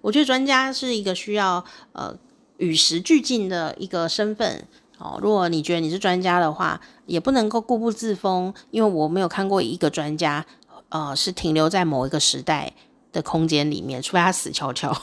[0.00, 2.16] 我觉得专家是一个需要呃
[2.58, 4.64] 与时俱进的一个身份。
[5.00, 10.44] 哦，如果你觉得你是专家的话，也不能够固步自封，因为我没有看过一个专家，
[10.90, 12.74] 呃，是停留在某一个时代
[13.10, 14.94] 的空间里面，除非他死翘翘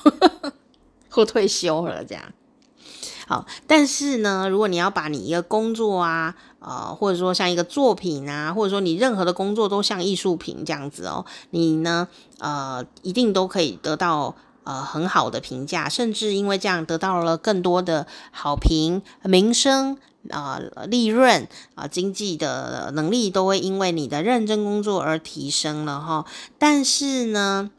[1.09, 2.23] 或退休了这样。
[3.27, 12.07] 好，但是呢，如果你要把你一个工作啊，呃，或者说像一个作品啊，或者说你任何的工作都像艺术品这样子哦，你呢，
[12.37, 14.35] 呃，一定都可以得到。
[14.67, 19.97] 呃，很好的评价，甚至因为这样得到了更多的好评、名声
[20.29, 26.25] 啊、利润啊、经济的能力都会因为你的认真工作而提升了哈。
[26.59, 27.71] 但是呢，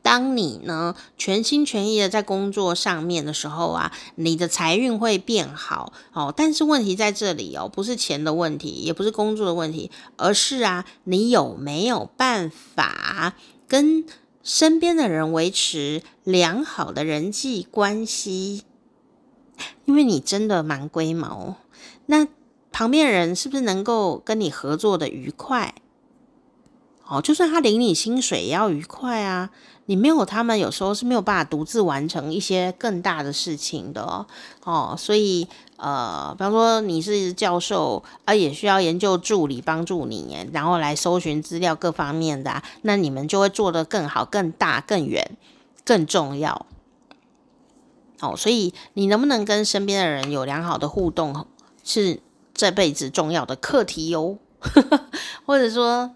[0.00, 6.32] 当你呢全心全意的在工作上面的时候啊，你的财运会变好哦。
[6.36, 13.34] 但是问题在这里哦，不是钱的问题，也不是工作的问题，而是啊，你有没有办法
[13.66, 14.04] 跟
[14.48, 18.64] 身边的人维持良好的人际关系，
[19.84, 21.56] 因为你真的蛮龟毛，
[22.06, 22.26] 那
[22.72, 25.74] 旁边人是不是能够跟你合作的愉快？
[27.06, 29.50] 哦，就算他领你薪水也要愉快啊！
[29.84, 34.26] 你没有他们，有时候是没有办法独自完成一些更大的事情的。
[34.64, 35.46] 哦，所以
[35.78, 45.36] 呃，比方说你是教授啊，也需要研究助理帮助你，然后来搜寻资料各方面的，那你们就会做得更好、更大、更远、
[45.84, 46.66] 更重要。
[48.20, 51.46] 哦，所以你能不能跟身边的人有良好的互动，
[51.82, 52.20] 是
[52.52, 54.38] 这辈子重要的课题哟。
[55.46, 56.10] 或者说。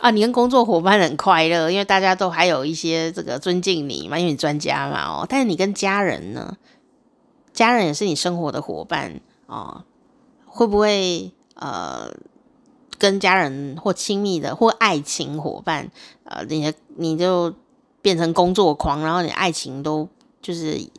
[0.00, 5.24] 啊，你跟工作伙伴很快乐，因为大家都还有一些这个尊敬你嘛，因为你专家嘛哦。
[5.26, 6.56] 但是你跟家人呢？
[7.54, 9.84] 家人也是你生活的伙伴哦，
[10.44, 12.10] 会不会呃
[12.98, 15.90] 跟家人或亲密的或爱情伙伴
[16.24, 17.54] 呃，你你就
[18.02, 20.06] 变成工作狂，然后你爱情都
[20.42, 20.90] 就是。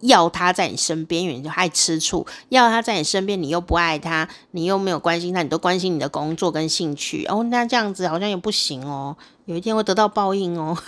[0.00, 7.24] 要他在你身边，因为你就爱吃醋；要他在你身边，你又不爱他，你又没有关心他，你都关心你的工作跟兴趣。
[7.24, 10.78] 哦，那这样子好像也不行哦，有一天会得到报应哦。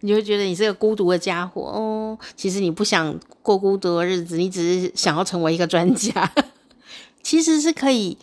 [0.00, 2.18] 你就会觉得你是个孤独的家伙哦。
[2.34, 6.32] 其实你不想过孤独的日子，你只是想要成为一个专家。
[7.22, 8.18] 其实是可以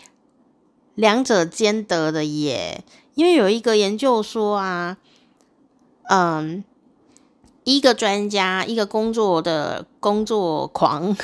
[0.95, 2.83] 两者兼得的耶，
[3.15, 4.97] 因为有一个研究说啊，
[6.09, 6.63] 嗯。
[7.65, 11.15] 一个专家，一个工作的工作狂，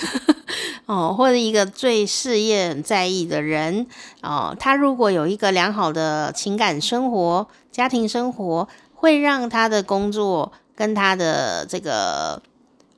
[0.85, 3.85] 哦，或者一个最事业很在意的人，
[4.21, 12.41] 哦，他如果有一个良好的情感生活、家庭生活，会让他的工作跟他的这个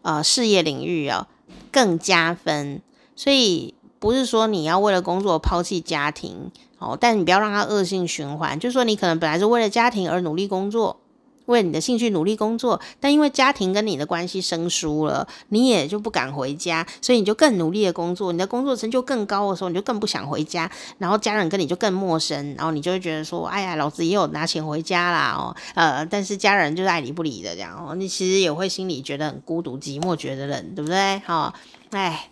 [0.01, 1.27] 呃事业领域啊
[1.71, 2.81] 更加分。
[3.15, 6.49] 所以不是说你要为了工作抛弃家庭
[6.79, 8.59] 哦，但你不要让他恶性循环。
[8.59, 11.00] 就是说，你可能本来是为了家庭而努力工作。
[11.51, 31.19] 为你的兴趣努力工作，但因为家庭跟你的关系生疏了，你也就不敢回家，所以你就更努力的工作，你的工作成就更高的时候，你就更不想回家，然后家人跟你就更陌生，然后你就会觉得说，哎呀，老子也有拿钱回家啦，哦，呃，但是家人就是爱理不理的这样，哦，你其实也会心里觉得很孤独、寂寞、觉得冷，对不对？
[31.25, 31.53] 哈、哦，
[31.91, 32.29] 哎，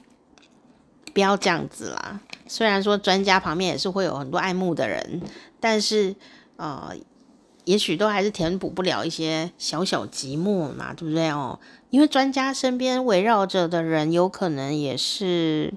[1.14, 2.20] 不要这样子啦。
[2.48, 5.22] 虽然说专家旁边也是会有很多爱慕的人，
[5.60, 6.16] 但是，
[6.56, 6.94] 呃。
[7.70, 11.60] 也许都还是填补不了一些小小寂寞嘛，对不对哦？
[11.92, 15.72] 因为专家身边围绕着的人，有可能也是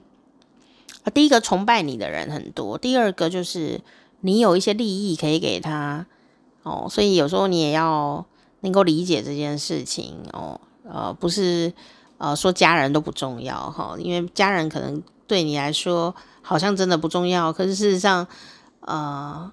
[1.04, 3.82] 啊，第一个崇拜你的人很多，第二个就是
[4.22, 6.06] 你有一些利益可以给他
[6.62, 8.24] 哦，所以有时候你也要
[8.60, 11.70] 能够理解这件事情哦，呃，不是
[12.16, 18.26] 呃说家人都不重要哈，因为家人可能对你来说好像真的不重要，可是事实上，
[18.80, 19.52] 呃。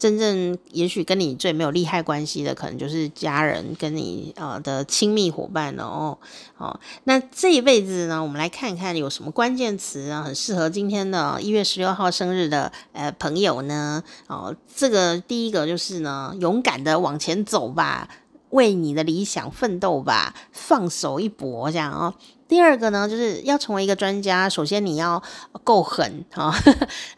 [0.00, 6.16] 真正也许跟你最没有利害关系的，可能就是家人跟你呃的亲密伙伴哦。
[6.56, 14.02] 哦，那这一辈子呢，我们来看看有什么关键词啊，很适合今天的一月十六号生日的呃朋友呢。
[14.26, 18.08] 哦，这个第一个就是呢，勇敢的往前走吧，
[18.48, 22.14] 为你的理想奋斗吧，放手一搏这样哦。
[22.50, 25.22] 第二个呢，就是要成为一个专家，首先你要
[25.62, 26.52] 够狠啊，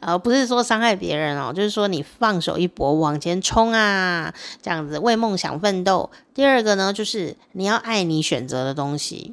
[0.00, 6.10] 呃， 不是说伤害别人哦，就是说你放手一搏，往前冲啊，这样子为梦想奋斗。
[6.34, 9.32] 第二个呢，就是你要爱你选择的东西，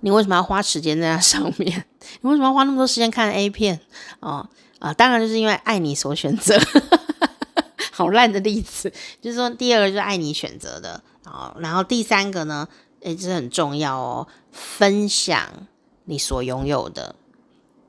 [0.00, 1.86] 你为什么要花时间在那上面？
[2.20, 3.80] 你为什么要花那么多时间看 A 片？
[4.20, 4.46] 哦，
[4.80, 6.60] 啊、当然就是因为爱你所选择。
[7.90, 8.92] 好烂的例子，
[9.22, 12.68] 就是说第二个就是爱你选择的啊，然后第三个呢？
[13.02, 15.66] 诶，这很重要哦，分享
[16.04, 17.14] 你所拥有的。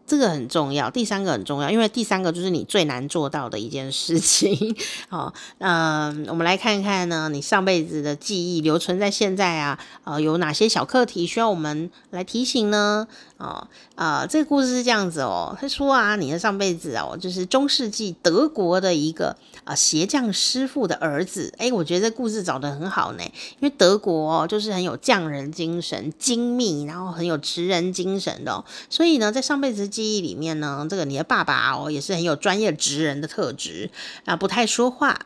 [0.09, 4.75] 这个很重要，第三个很重要，因为第三个就是你最难做到的一件事情。
[5.07, 13.07] 好， 嗯，我们来看看呢，你上辈子的记忆留存在现在啊，呃，有哪些小课题需要我们来提醒呢？
[13.37, 21.53] 哦，啊、这个故事是这样子哦，他说啊，你的上辈子哦，就是中世纪德国的一个啊、鞋匠师傅的儿子。
[21.59, 29.87] 诶，我觉得这故事找得很好呢，因为德国哦，就是很有匠人精神，精密，然后很有职人精神的、哦，所以呢，在上辈子。
[29.99, 33.91] 记忆里面呢，这个你的爸爸哦，也是很有专业职人的特质
[34.23, 35.25] 啊，不太说话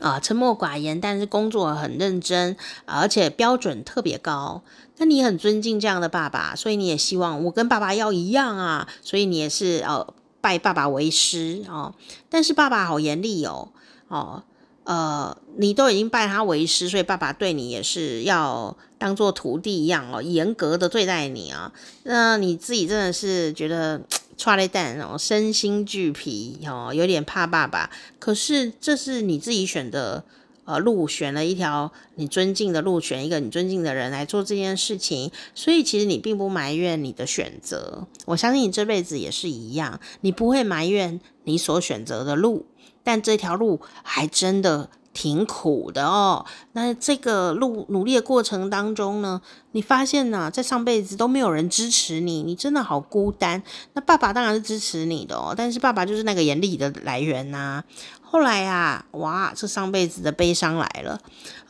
[0.00, 2.56] 啊，沉默寡言，但是工作很认真，
[2.86, 4.64] 而且标准特别高。
[4.96, 11.94] 那你很尊敬这样的爸爸，所以你也希望我跟爸爸要一样啊，所以你也是呃拜爸爸为师哦。
[12.28, 13.68] 但是爸爸好严厉哦，
[14.08, 14.42] 哦。
[14.84, 21.72] 呃，你都已经拜他为师，所以爸爸对你也是要当做徒弟一样哦，严格的对待你啊。
[22.02, 24.00] 那你自己真的是觉得
[24.36, 27.90] 剉咧等哦，身心俱疲哦，有点怕爸爸。
[28.18, 30.24] 可是这是你自己选的
[30.64, 38.08] 呃路，选了一条你尊敬的路，选一个你尊敬的人来做这件事情，所以其实你并不埋怨你的选择。
[38.24, 42.66] 我相信你这辈子也是一样，你不会埋怨你所选择的路。
[43.02, 46.46] 但这条路还真的挺苦的哦。
[46.72, 49.42] 那这个路努力的过程当中呢，
[49.72, 53.62] 你发现呢，在上辈子都没有人支持你，你真的好孤单。
[53.92, 57.84] 那爸爸当然是支持你的哦，但是爸爸就是那个严厉的来源呐。
[58.22, 61.20] 后来啊，哇，这上辈子的悲伤来了。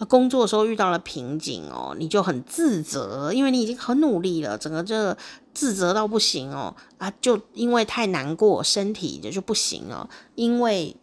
[0.08, 5.16] 工作的时候遇到了瓶颈哦，你就很自责，因为你已经很努力了，整个这
[5.52, 10.94] 自责到不行哦啊，就因为太难过，身体就就不行了，因为。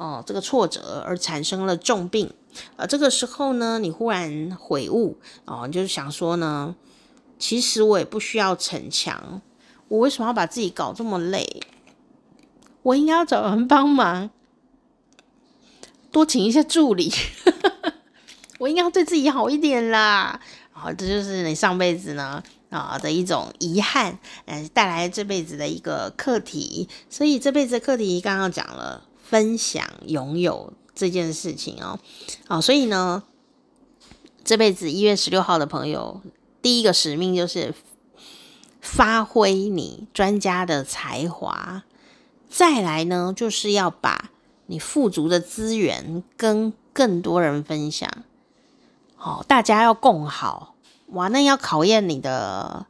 [0.00, 2.32] 哦，这个挫折而产生了重病，
[2.76, 6.74] 呃，这个时候呢，你忽然悔悟，哦，就是想说呢，
[7.38, 9.42] 其实我也不需要逞强，
[9.88, 11.62] 我为什么要把自己搞这么累？
[12.82, 14.30] 我应该要找人帮忙，
[16.10, 17.12] 多请一些助理，
[18.58, 20.40] 我应该要对自己好一点啦。
[20.72, 26.88] 好，哦，这就是你上辈子呢啊，的一种遗憾，嗯，带来这辈子的一个课题。
[27.10, 29.08] 所以这辈子的课题刚刚讲了。
[29.30, 32.00] 分享拥有这件事情哦，
[32.48, 33.22] 好，所以呢，
[34.42, 36.20] 这辈子一月十六号的朋友，
[36.60, 37.72] 第一个使命就是
[38.80, 41.84] 发挥你专家的才华，
[42.48, 44.30] 再来呢，就是要把
[44.66, 48.10] 你富足的资源跟更多人分享，
[49.14, 50.74] 好，大家要共好，
[51.10, 52.86] 哇，那要考验你的。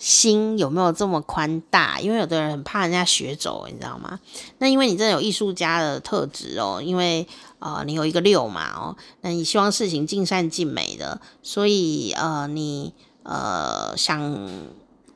[0.00, 2.00] 心有没有这么宽大？
[2.00, 4.18] 因为有的人很怕人家学走，你知道吗？
[4.58, 7.28] 那因为你真的有艺术家的特质哦，因为
[7.58, 12.94] 呃你有一个六嘛哦，那你希望事情尽善尽美的，所以呃你
[13.24, 14.50] 呃想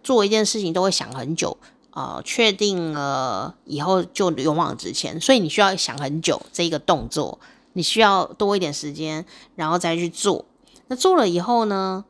[0.02, 1.56] 做一件事情都会想很久，
[1.92, 7.38] 呃确定了以后就勇往直前，所以你需要想很久这一个动作，
[7.72, 9.24] 你需要多一点时间，
[9.56, 10.44] 然后再去做。
[10.88, 12.04] 那做了以后呢？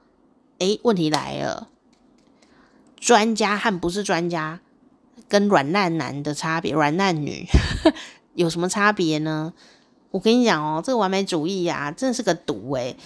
[0.59, 1.68] 诶，问题来了，
[3.05, 4.61] 专家和不是专家
[5.29, 7.47] 跟软烂男的差别，软烂女
[8.35, 9.53] 有什么差别呢？
[10.11, 12.97] 我跟你讲哦，这个完美主义呀、啊，真的是个毒诶，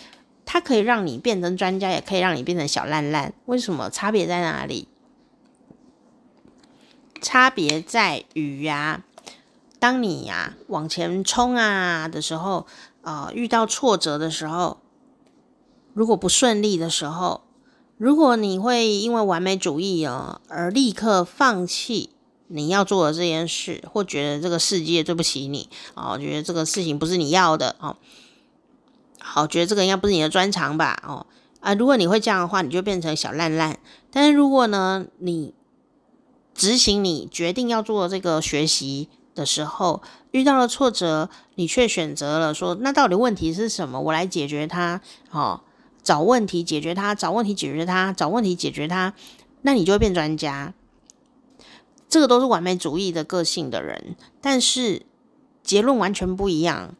[0.46, 3.34] 它可以让你变成专家，也可以让你变成小烂烂。
[3.46, 3.90] 为什么？
[3.90, 4.86] 差别在哪里？
[7.20, 9.02] 差别在于呀，
[9.80, 12.68] 当你呀往前冲啊的时候，
[13.02, 14.78] 呃，遇到挫折的时候，
[15.92, 17.42] 如果不顺利的时候，
[17.98, 22.10] 如果你会因为完美主义啊而立刻放弃。
[22.50, 27.94] 你要做的这件事，或觉得这个世界对不起你哦，觉得这个事情不是你要的哦，
[29.20, 31.26] 好，觉得这个应该不是你的专长吧哦
[31.60, 33.78] 啊，如果你会这样的话，你就变成小烂烂。
[34.10, 35.52] 但是如果呢，你
[36.54, 44.00] 执行你决定要做的这个学习的时候，遇到了挫折，你却选择了说，那到底问题是什么？
[44.00, 45.60] 我来解决它哦，
[46.08, 49.12] 找问题解决它，找问题解决它，找问题解决它，
[49.60, 50.72] 那你就会变专家。
[52.08, 55.02] 这个都是完美主义的个性的人，但是
[55.62, 56.94] 结论完全不一样。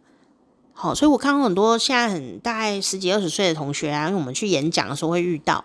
[0.75, 5.65] 好，所以我看到很多现在很大概十几二十岁的同学啊，因为我们去演讲的时候会遇到，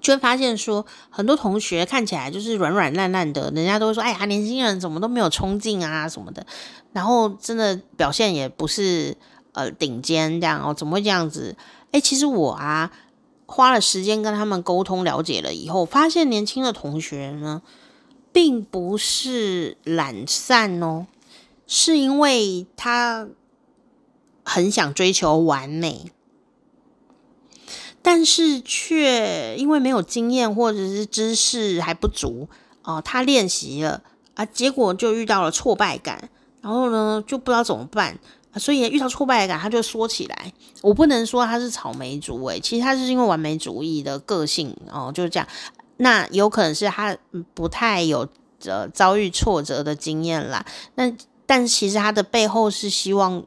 [0.00, 6.44] 就会发现说，很多同学看起来就是软软烂烂的，人家都会说：“哎呀，年轻人怎么都没有冲劲啊什么的。”
[6.92, 9.16] 然后真的表现也不是
[9.52, 11.54] 呃顶尖这样哦，怎么会这样子？
[11.92, 12.92] 哎，其实我啊
[13.46, 17.62] 花了时间跟他们沟通了解了以后，发现年轻的同学呢。
[18.32, 21.06] 并不是懒散哦，
[21.66, 23.28] 是因为他
[24.44, 26.12] 很想追求完美，
[28.02, 32.50] 但是却因为没有经验或者是知识还不足
[32.82, 34.02] 哦，他练习了
[34.34, 36.28] 啊，结果就遇到了挫败感，
[36.60, 38.18] 然后呢就不知道怎么办，
[38.58, 40.52] 所以遇到挫败感他就缩起来。
[40.82, 45.48] 我不能说他是草莓族诶，其实他是因为完美主义的个性哦，就是这样。
[45.98, 47.16] 那有可能是他
[47.54, 48.28] 不太有
[48.64, 50.64] 呃遭遇挫折的经验啦，
[50.96, 51.10] 那
[51.46, 53.42] 但其实他的背后是希望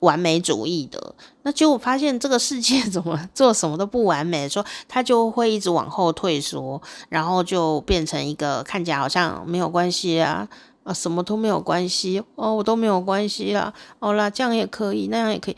[0.00, 1.14] 完美主义的。
[1.44, 10.48] 那结果发现这个世界 怎么做什么都不完美，说他就会一直往后退缩，然后就变成一个看起来好像没有关系啊
[10.84, 15.56] 啊，什么都没有关系哦，我都没有关系啦，好啦，这样也可以，那样也可以。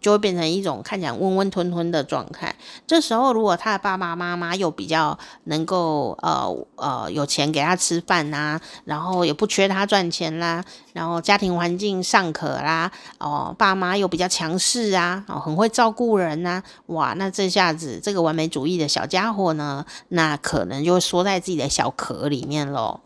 [0.00, 2.54] 就会变成一种看起来温温吞吞的状态。
[2.86, 23.00] 这时候，如果他的爸爸妈妈又比较能够呃呃有钱给他吃饭呐、然后也不缺他赚钱啦，然后家庭环境尚可啦，哦，爸妈又比较强势啊，哦，很会照顾人呐、哇，那这下子这个完美主义的小家伙呢，那可能就会缩在自己的小壳里面喽。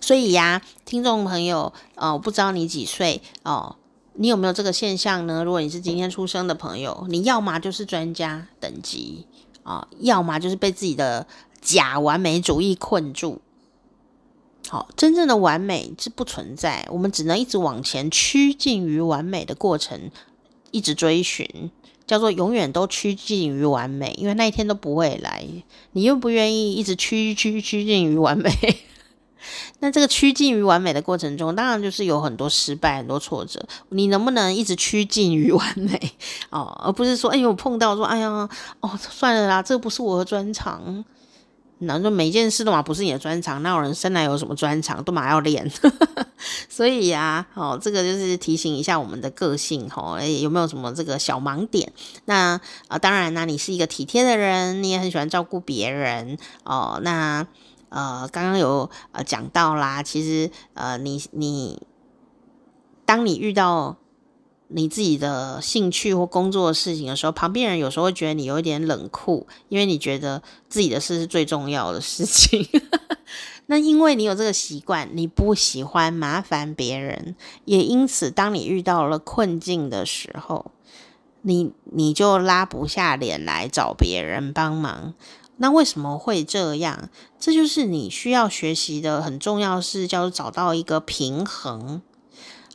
[0.00, 3.76] 所以呀，听众朋友，哦，我不知道你几岁哦。
[4.18, 5.44] 你有没有这个现象呢？
[5.44, 9.26] 如果你是今天出生的朋友，你要么就是专家等级
[9.62, 11.26] 啊，要么就是被自己的
[11.60, 13.42] 假完美主义困住。
[14.68, 20.10] 好，真正的完美是不存在，我们只能一直往前趋近于完美的过程，
[20.70, 21.70] 一直追寻，
[22.06, 25.46] 叫做永远都趋近于完美，因为那一天都不会来。
[25.92, 28.50] 你愿不愿意一直趋趋趋近于完美？
[29.80, 33.64] 那这个趋近于完美的过程中，当然就是有很多失败、很多挫折。
[33.90, 36.12] 你能不能一直趋近于完美
[36.50, 38.48] 哦，而不是说，哎呦，碰到说，哎呀，
[38.80, 41.04] 哦，算了啦，这不是我的专长。
[41.78, 45.70] 那说每件事都嘛不是你的专长，那有人生来有什么专长，都嘛要练。
[46.70, 51.92] 所以呀、哦，这个就是提醒一下我们的个性，哦，有没有什么这个小盲点？
[52.24, 52.58] 那
[52.88, 57.46] 啊、当然呢，你是一个体贴的人，你也很喜欢照顾别人，哦，那。
[57.96, 61.80] 呃，刚刚有呃讲到啦，其实呃，你你，
[63.06, 63.96] 当你遇到
[64.68, 72.68] 你自己的兴趣或工作的事情的时候，旁边人有时候会觉得你有一点冷酷，因为你觉得自己的事是最重要的事情。
[73.64, 77.34] 那因为你有这个习惯，你不喜欢麻烦别人，
[77.64, 80.70] 也因此，当你遇到了困境的时候，
[81.40, 85.14] 你你就拉不下脸来找别人帮忙。
[85.58, 87.08] 那为什么会这样？
[87.38, 92.02] 这就是你需要学习的很重要的事，叫做找到一个平衡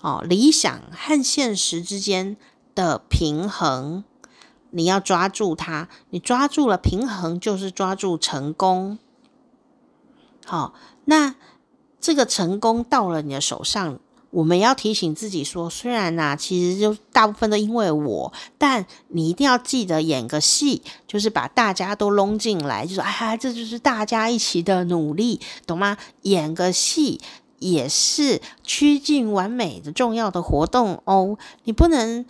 [0.02, 2.36] 哦，理想和现实之间
[2.74, 4.04] 的平衡，
[4.72, 5.90] 你要抓住它。
[6.10, 8.98] 你抓住了平衡，就是抓住成功。
[10.44, 10.74] 好，
[11.06, 11.36] 那
[12.00, 14.00] 这个成功到了你的手上，
[14.32, 25.98] 我们要提醒自己说，虽然呐、其实就大部分都因为我，但你一定要记得演个戏，就是把大家都拢进来，就说哎呀，这就是大家一起的努力，懂吗？
[26.22, 27.20] 演个戏
[27.60, 31.38] 也是趋近完美的重要的活动哦。
[31.66, 32.26] 你不能，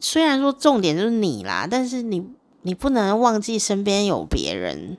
[0.00, 2.24] 虽然说重点就是你啦，但是你
[2.62, 4.96] 你不能忘记身边有别人。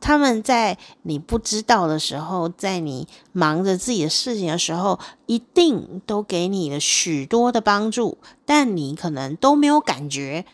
[0.00, 10.46] 他们在你不知道的时候，在你忙着自己的事情的时候，一定都给你了许多的帮助，但你可能都没有感觉。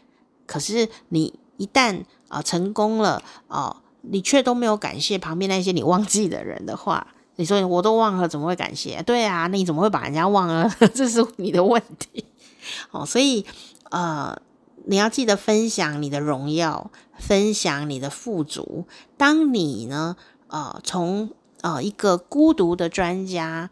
[0.46, 9.02] 可是你一旦啊、成功了啊、你却都没有感谢旁边那些你忘记的人的话，你说我都忘了，怎么会感谢？
[9.04, 10.68] 对啊，那你怎么会把人家忘了？
[10.92, 12.24] 这是你的问题。
[12.90, 13.46] 哦，所以
[13.90, 14.36] 呃。
[14.88, 18.84] 你要记得分享你的荣耀，分享你的富足。
[19.16, 20.16] 当你呢，
[20.48, 21.30] 呃，从
[21.62, 23.70] 呃一个孤独的专家，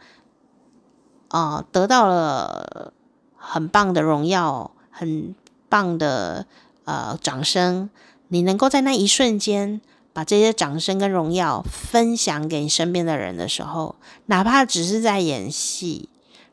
[1.29, 2.93] 呃，得到了
[3.37, 5.35] 很棒的荣耀，很
[5.69, 6.47] 棒的
[6.85, 7.91] 呃掌声，
[8.29, 9.81] 你能够在那一瞬间
[10.13, 16.09] 把这些掌声跟荣耀分享给你身边的人的时候，哪怕只是在演戏，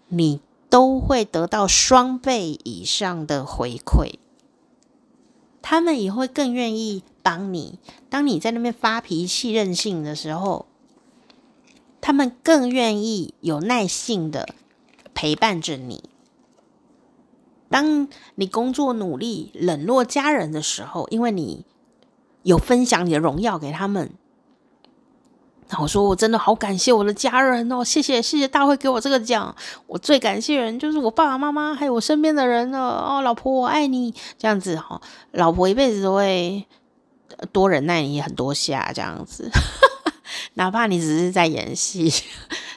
[0.07, 4.15] 你都会得到双倍以上的回馈。
[5.61, 7.79] 他们也会更愿意帮你。
[8.09, 10.65] 当你在那边发脾气、任性的时候，
[12.01, 14.49] 他们更愿意有耐性的
[15.13, 16.09] 陪伴着你。
[17.69, 21.65] 当你工作努力、冷落家人的时候，因为你
[22.43, 24.11] 有分享你的荣耀给他们。
[25.79, 29.55] 我说，我真的好感谢我的家人哦，谢谢谢谢大会给我这个奖，
[29.87, 35.01] 我最感谢人就是我爸爸妈妈，还有我身边的人了哦，老婆我爱你，这样子哈，
[35.31, 36.65] 老婆一辈子都会
[37.53, 39.49] 多忍耐你很多下，这样子，
[40.55, 42.13] 哪怕你只是在演戏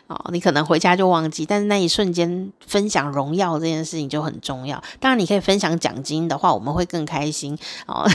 [0.07, 4.80] 哦，你可能回家就忘记，但是那一瞬间分享荣耀这件事情就很重要。
[5.01, 8.09] 当然，你可以分享奖金的话，我们会更开心哦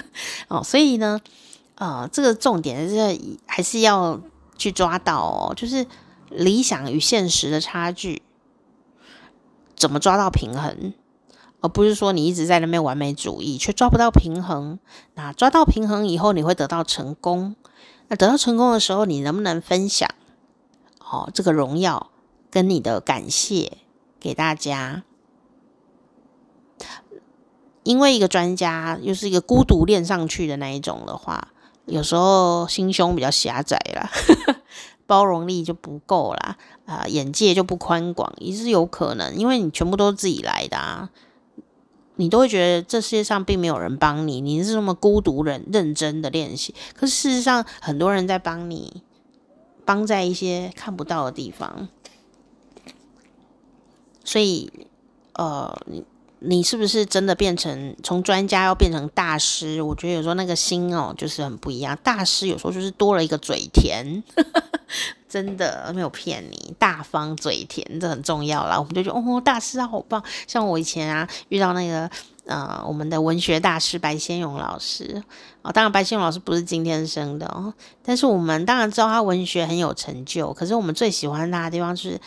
[0.48, 1.20] 哦，所以呢。
[1.76, 4.18] 啊、这个重点是还是要
[4.56, 5.86] 去抓到哦，就是
[6.30, 8.22] 理想与现实的差距，
[9.76, 10.94] 怎么抓到平衡，
[11.60, 14.78] 而不是说你一直在那边完美主义，却抓不到平衡。
[15.16, 17.54] 那抓到平衡以后，你会得到成功。
[18.08, 20.08] 那得到成功的时候，你能不能分享？
[21.00, 22.10] 哦，这个荣耀
[22.50, 23.76] 跟你的感谢
[24.18, 25.04] 给大家。
[27.82, 31.48] 因为一个专家又是一个孤独练上去的那一种的话。
[31.86, 34.10] 有时候心胸比较狭窄啦，
[35.06, 41.10] 包容力就不够啦，啊、眼界就不宽广，也是有可能，因为你全部都是自己来的啊，
[42.16, 49.02] 你都会觉得这世界上并没有人帮你，你是那么孤独人认真的练习，可是事实上很多人在帮你，
[49.84, 51.88] 帮在一些看不到的地方，
[54.24, 54.72] 所以，
[55.34, 56.04] 呃，你。
[56.40, 59.80] 你是不是真的变成从专家要变成大师？
[59.80, 61.98] 我觉得有时候那个心哦，就是很不一样。
[62.02, 64.22] 大师有时候就是多了一个嘴甜，
[65.26, 68.78] 真的没有骗你，大方嘴甜这很重要啦。
[68.78, 70.22] 我们就觉得哦，大师啊，好棒！
[70.46, 72.08] 像我以前啊遇到那个
[72.44, 75.22] 呃，我们的文学大师白先勇老师
[75.62, 77.72] 哦，当然白先勇老师不是今天生的哦，
[78.04, 80.52] 但是我们当然知道他文学很有成就。
[80.52, 82.20] 可是我们最喜欢他的地方是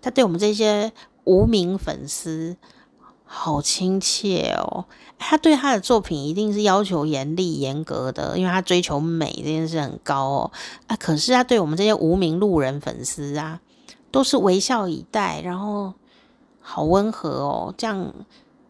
[0.00, 0.92] 他对我们这些
[1.24, 2.56] 无名粉丝。
[3.30, 4.86] 好亲切哦！
[5.18, 10.50] 他对他的作品一定是要求严厉、严格的，因为他追求美这件事很高哦。
[10.86, 13.60] 啊，可是他对我们这些无名路人粉丝啊，
[14.10, 15.92] 都是微笑以待，然后
[16.60, 17.74] 好温和哦。
[17.76, 18.14] 这样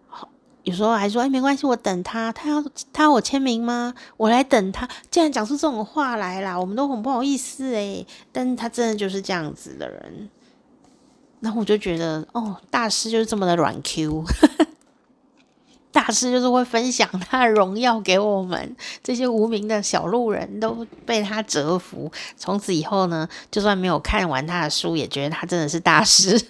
[0.08, 0.28] 好，
[0.64, 2.32] 有时候还说：“哎，没关系，我等他。
[2.32, 3.94] 他要他要我签名吗？
[4.16, 8.04] 我来等他。”竟然讲出这种话来啦，我们都很不好意思诶。
[8.32, 10.28] 但是他真的就是这样子的人。
[11.40, 14.24] 然后我就觉得，哦，大师就是这么的软 Q，
[15.92, 22.10] 大师就是会分享他的荣耀给我们这些无名的小路人，都被他折服。
[22.36, 26.40] 从此以后呢，就算没有看完他的书，也觉得他真的是大师。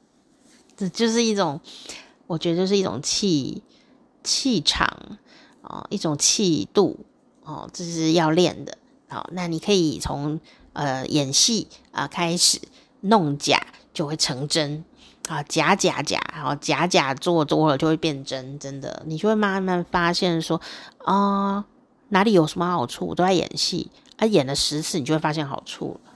[0.76, 1.60] 这就是一种，
[2.26, 3.62] 我觉得就是一种气
[4.22, 4.86] 气场
[5.62, 6.98] 啊、哦，一种气度
[7.42, 8.78] 哦，这是要练的。
[9.08, 10.40] 好、哦，那你可以从
[10.72, 12.60] 呃演戏啊、开始
[13.00, 13.66] 弄假。
[13.92, 14.84] 就会成真。
[15.28, 20.60] 啊，假假假，然后假假做多了就会变真，真的，你就会慢慢发现说
[21.04, 21.64] 啊、
[22.08, 26.09] 哪里有什么好处，都在演戏，啊，演了十次，你就会发现好处了。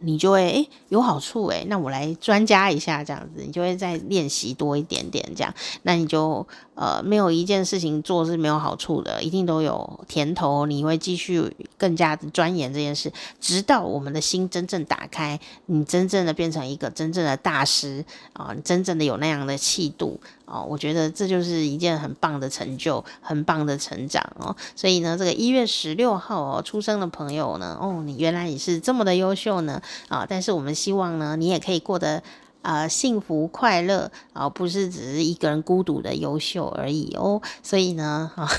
[0.00, 20.18] 你就会诶有好处诶，那我来专加一下这样子，你就会再练习多一点点这样，那你就呃没有一件事情做是没有好处的，一定都有甜头，你会继续更加的钻研这件事，直到我们的心真正打开，你真正的变成一个真正的大师啊，你真正的有那样的气度。
[20.50, 24.54] 哦，我觉得这就是一件很棒的成就，很棒的成长哦。
[24.74, 30.26] 所以呢，这个一月十六号哦出生的朋友呢，哦，你原来也是这么的优秀呢啊！
[30.28, 32.20] 但是我们希望呢，你也可以过得
[32.62, 37.40] 啊、幸福快乐啊，不是只是一个人孤独的优秀而已哦。
[37.62, 38.50] 所以呢，啊，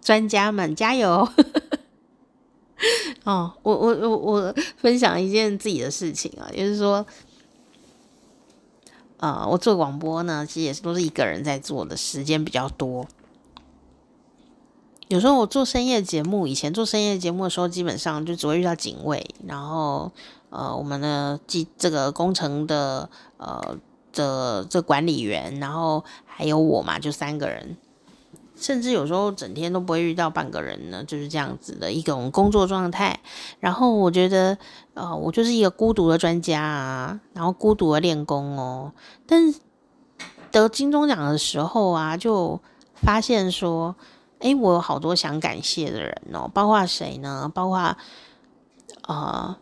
[0.00, 1.28] 专家们加油！
[3.24, 7.04] 哦，我我我我分享一件自己的事情啊，就是说。
[9.22, 13.06] 啊，我做广播呢，其实也是都是一个人在做的，时间比较多。
[15.06, 20.10] 有时候我做深夜节目，以前做深夜节目的时候，基本上就只会遇到警卫，然后
[20.50, 23.78] 呃，我们的记这个工程的呃
[24.12, 27.76] 的这管理员，然后还有我嘛，就三个人。
[28.62, 33.18] 甚至有时候整天都不会遇到半个人呢，就是这样子的一种工作状态。
[33.58, 34.56] 然后我觉得，
[34.94, 38.92] 呃，我就是一个孤独的专家啊，然后孤独的练功哦。
[39.26, 39.58] 但是
[40.52, 42.60] 得金钟奖的时候啊，就
[42.94, 43.96] 发现说，
[44.38, 47.50] 诶，我有好多想感谢的人哦，包括谁呢？
[47.52, 47.96] 包括
[49.08, 49.56] 呃，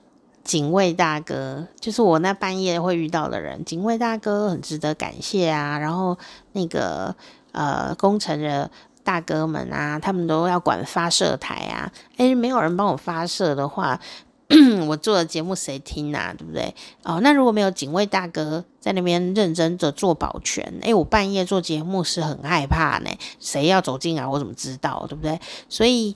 [0.44, 5.78] 警卫大哥，就是我那半夜会遇到的人，警卫大哥很值得感谢啊。
[5.78, 6.18] 然后
[6.52, 7.16] 那个
[7.52, 8.70] 呃，工程的。
[9.10, 11.90] 大哥们啊，他们都要管发射台啊。
[12.18, 13.98] 诶，没有人帮我发射的话，
[14.86, 16.32] 我做的节目谁听啊？
[16.38, 16.72] 对不对？
[17.02, 23.10] 哦，那如果没有警卫大哥在那边认真的做保全，诶，我半夜做节目是很害怕呢。
[23.40, 25.04] 谁要走进来，我怎么知道？
[25.08, 25.40] 对不对？
[25.68, 26.14] 所以，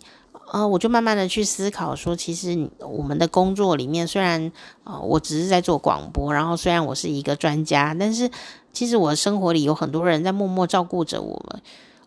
[0.52, 4.40] 呃，我就慢慢的去思考说，其实我们的工作里面，虽然
[4.84, 8.30] 啊、呃，我只是在做广播，然后虽然我是一个专家，但是
[8.72, 11.60] 其实我的生活里有很多人在默默照顾着我们。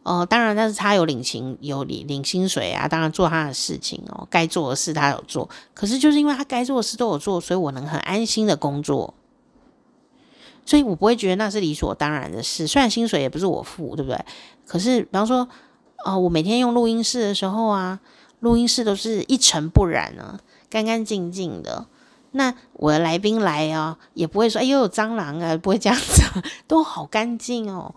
[0.08, 5.50] 哦，当然，但是他有领情，有领领薪水啊，当然做他的事情哦，该做的事他有做。
[5.74, 9.14] 可是就是因为他该做的事都有做，所以我能很安心的工作，
[10.66, 12.66] 所以我不会觉得那是理所当然的事。
[12.66, 14.18] 虽然薪水也不是我付，对不对？
[14.66, 15.46] 可是比方说，
[16.06, 18.00] 哦，我每天用录音室的时候啊，
[18.40, 20.40] 录音室都是一尘不染啊，
[20.70, 21.86] 干干净净的。
[22.32, 26.24] 那我的来宾来啊，也不会说哎呦有蟑螂啊，不会这样子，
[26.66, 27.94] 都好干净哦。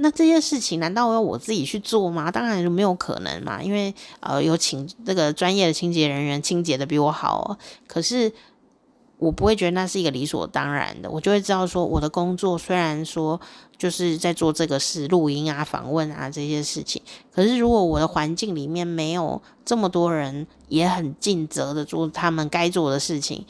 [0.00, 2.30] 那这些事情难道要我自己去做吗？
[2.30, 7.58] 当然就没有可能嘛，因为呃有请这个专业的清洁人员清洁的比我好。
[7.88, 8.32] 可是
[9.18, 13.40] 我不会觉得那是一个理所当然的，我就会知道说我的工作虽然说
[13.76, 23.44] 就是在做这个事，录音啊、访问啊这些事情，可是如果我的环境里面没有这么多人也很尽责的做他们该做的事情，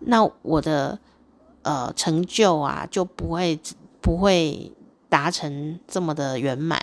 [0.00, 0.98] 那我的
[1.62, 3.58] 呃成就啊就不会
[4.02, 4.70] 不会。
[5.14, 6.82] 达成这么的圆满，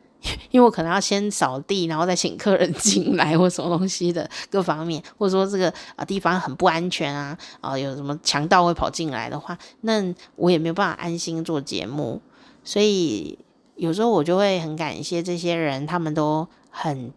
[0.50, 10.02] 因为我可能要先扫地，然后再请客人进来或什么东西的各方面，或者说这个啊地方很不安全啊啊有什么强盗会跑进来的话，那
[10.36, 12.22] 我也没有办法安心做节目。
[12.64, 13.38] 所以
[13.74, 17.12] 有时候我就会很感谢这些人，他们都很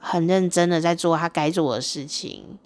[0.00, 2.58] 很认真的在做他该做的事情。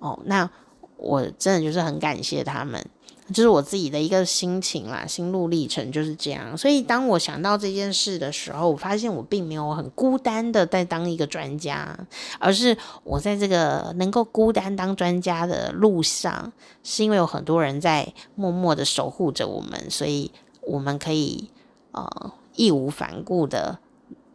[0.00, 0.50] 哦，那
[0.96, 2.84] 我真的就是很感谢他们。
[3.32, 6.56] 就是我自己的一个心情啦，心路历程就是这样。
[6.56, 11.98] 所以当我想到这件事的时候，我发现我并没有很孤单的在当一个专家，
[12.38, 16.52] 而是我在这个能够孤单当专家的路上，
[16.84, 21.50] 是因为有很多人在默默的守护着我们，所以我们可以
[21.90, 23.80] 呃义无反顾的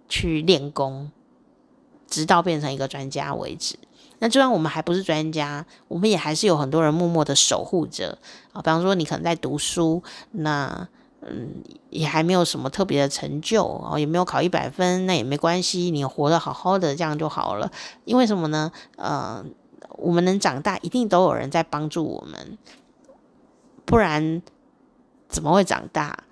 [0.10, 1.10] 去练功，
[2.10, 3.78] 直到变成一个专家为止。
[4.24, 8.16] 那就算我们还不是专家，我们也还是有很多人默默的守护着
[8.54, 8.62] 啊。
[8.62, 10.04] 比方说，你可能在读书，
[10.34, 10.88] 那
[11.22, 11.50] 嗯，
[11.90, 17.72] 也还没有什么特别的成就哦，也没有考一百分，那也没关系，你活得好好的，这样就好了。
[18.06, 18.72] 因为什么呢？
[18.96, 19.44] 呃，
[19.98, 22.60] 我们能长大，一定都有人在帮助我们，
[23.86, 24.44] 不然
[25.28, 26.24] 怎么会长大？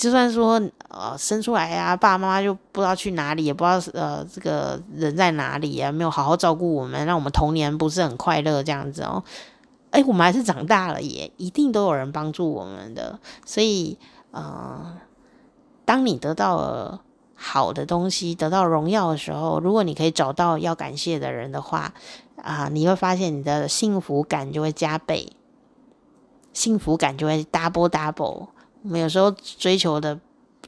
[0.00, 9.22] 就算说呃生出来、啊，爸爸妈妈就不知道去哪里，也不知道呃这个人在哪里啊，没有好好照顾我们，让我们童年不是很快乐这样子哦。
[9.90, 13.18] 哎，我们还是长大了也，一定都有人帮助我们的。
[13.44, 13.98] 所以
[14.30, 14.96] 呃，
[15.84, 17.02] 当你得到了
[17.34, 21.92] 好的东西，得到荣耀的时候，如果你可以找到要感谢的人的话
[22.42, 25.30] 啊、你会发现你的幸福感就会加倍，
[26.54, 28.46] 幸福感就会 double double。
[28.82, 30.18] 我们有时候追求的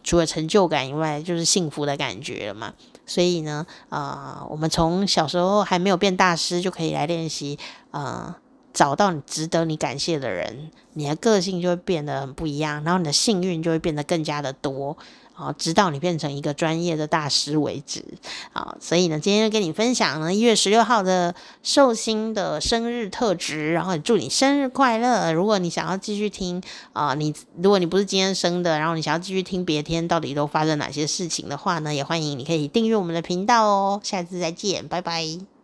[0.03, 2.73] 除了成就感以外，就是幸福的感觉了嘛。
[3.07, 7.59] 所以呢，啊、我们从小时候还没有变大师就可以来练习，
[7.91, 8.35] 啊、呃，
[8.73, 14.97] 找到你值得你感谢的人，你的个性就会变得很不一样，然后你的幸运就会变得更加的多。
[15.43, 18.05] 啊，直到你变成一个专业的大师为止。
[18.53, 25.33] 啊，所以呢，今天就跟你分享呢，一月十六号的寿星的生日特质，然后也祝你生日快乐。
[25.33, 26.63] 如果你想要继续听
[26.93, 34.01] 啊、你如果你不是今天生的，然后你想要继续听别天到底都发生哪些事情的话呢，也欢迎你可以订阅我们的频道哦。
[34.05, 35.62] 下次再见，拜拜。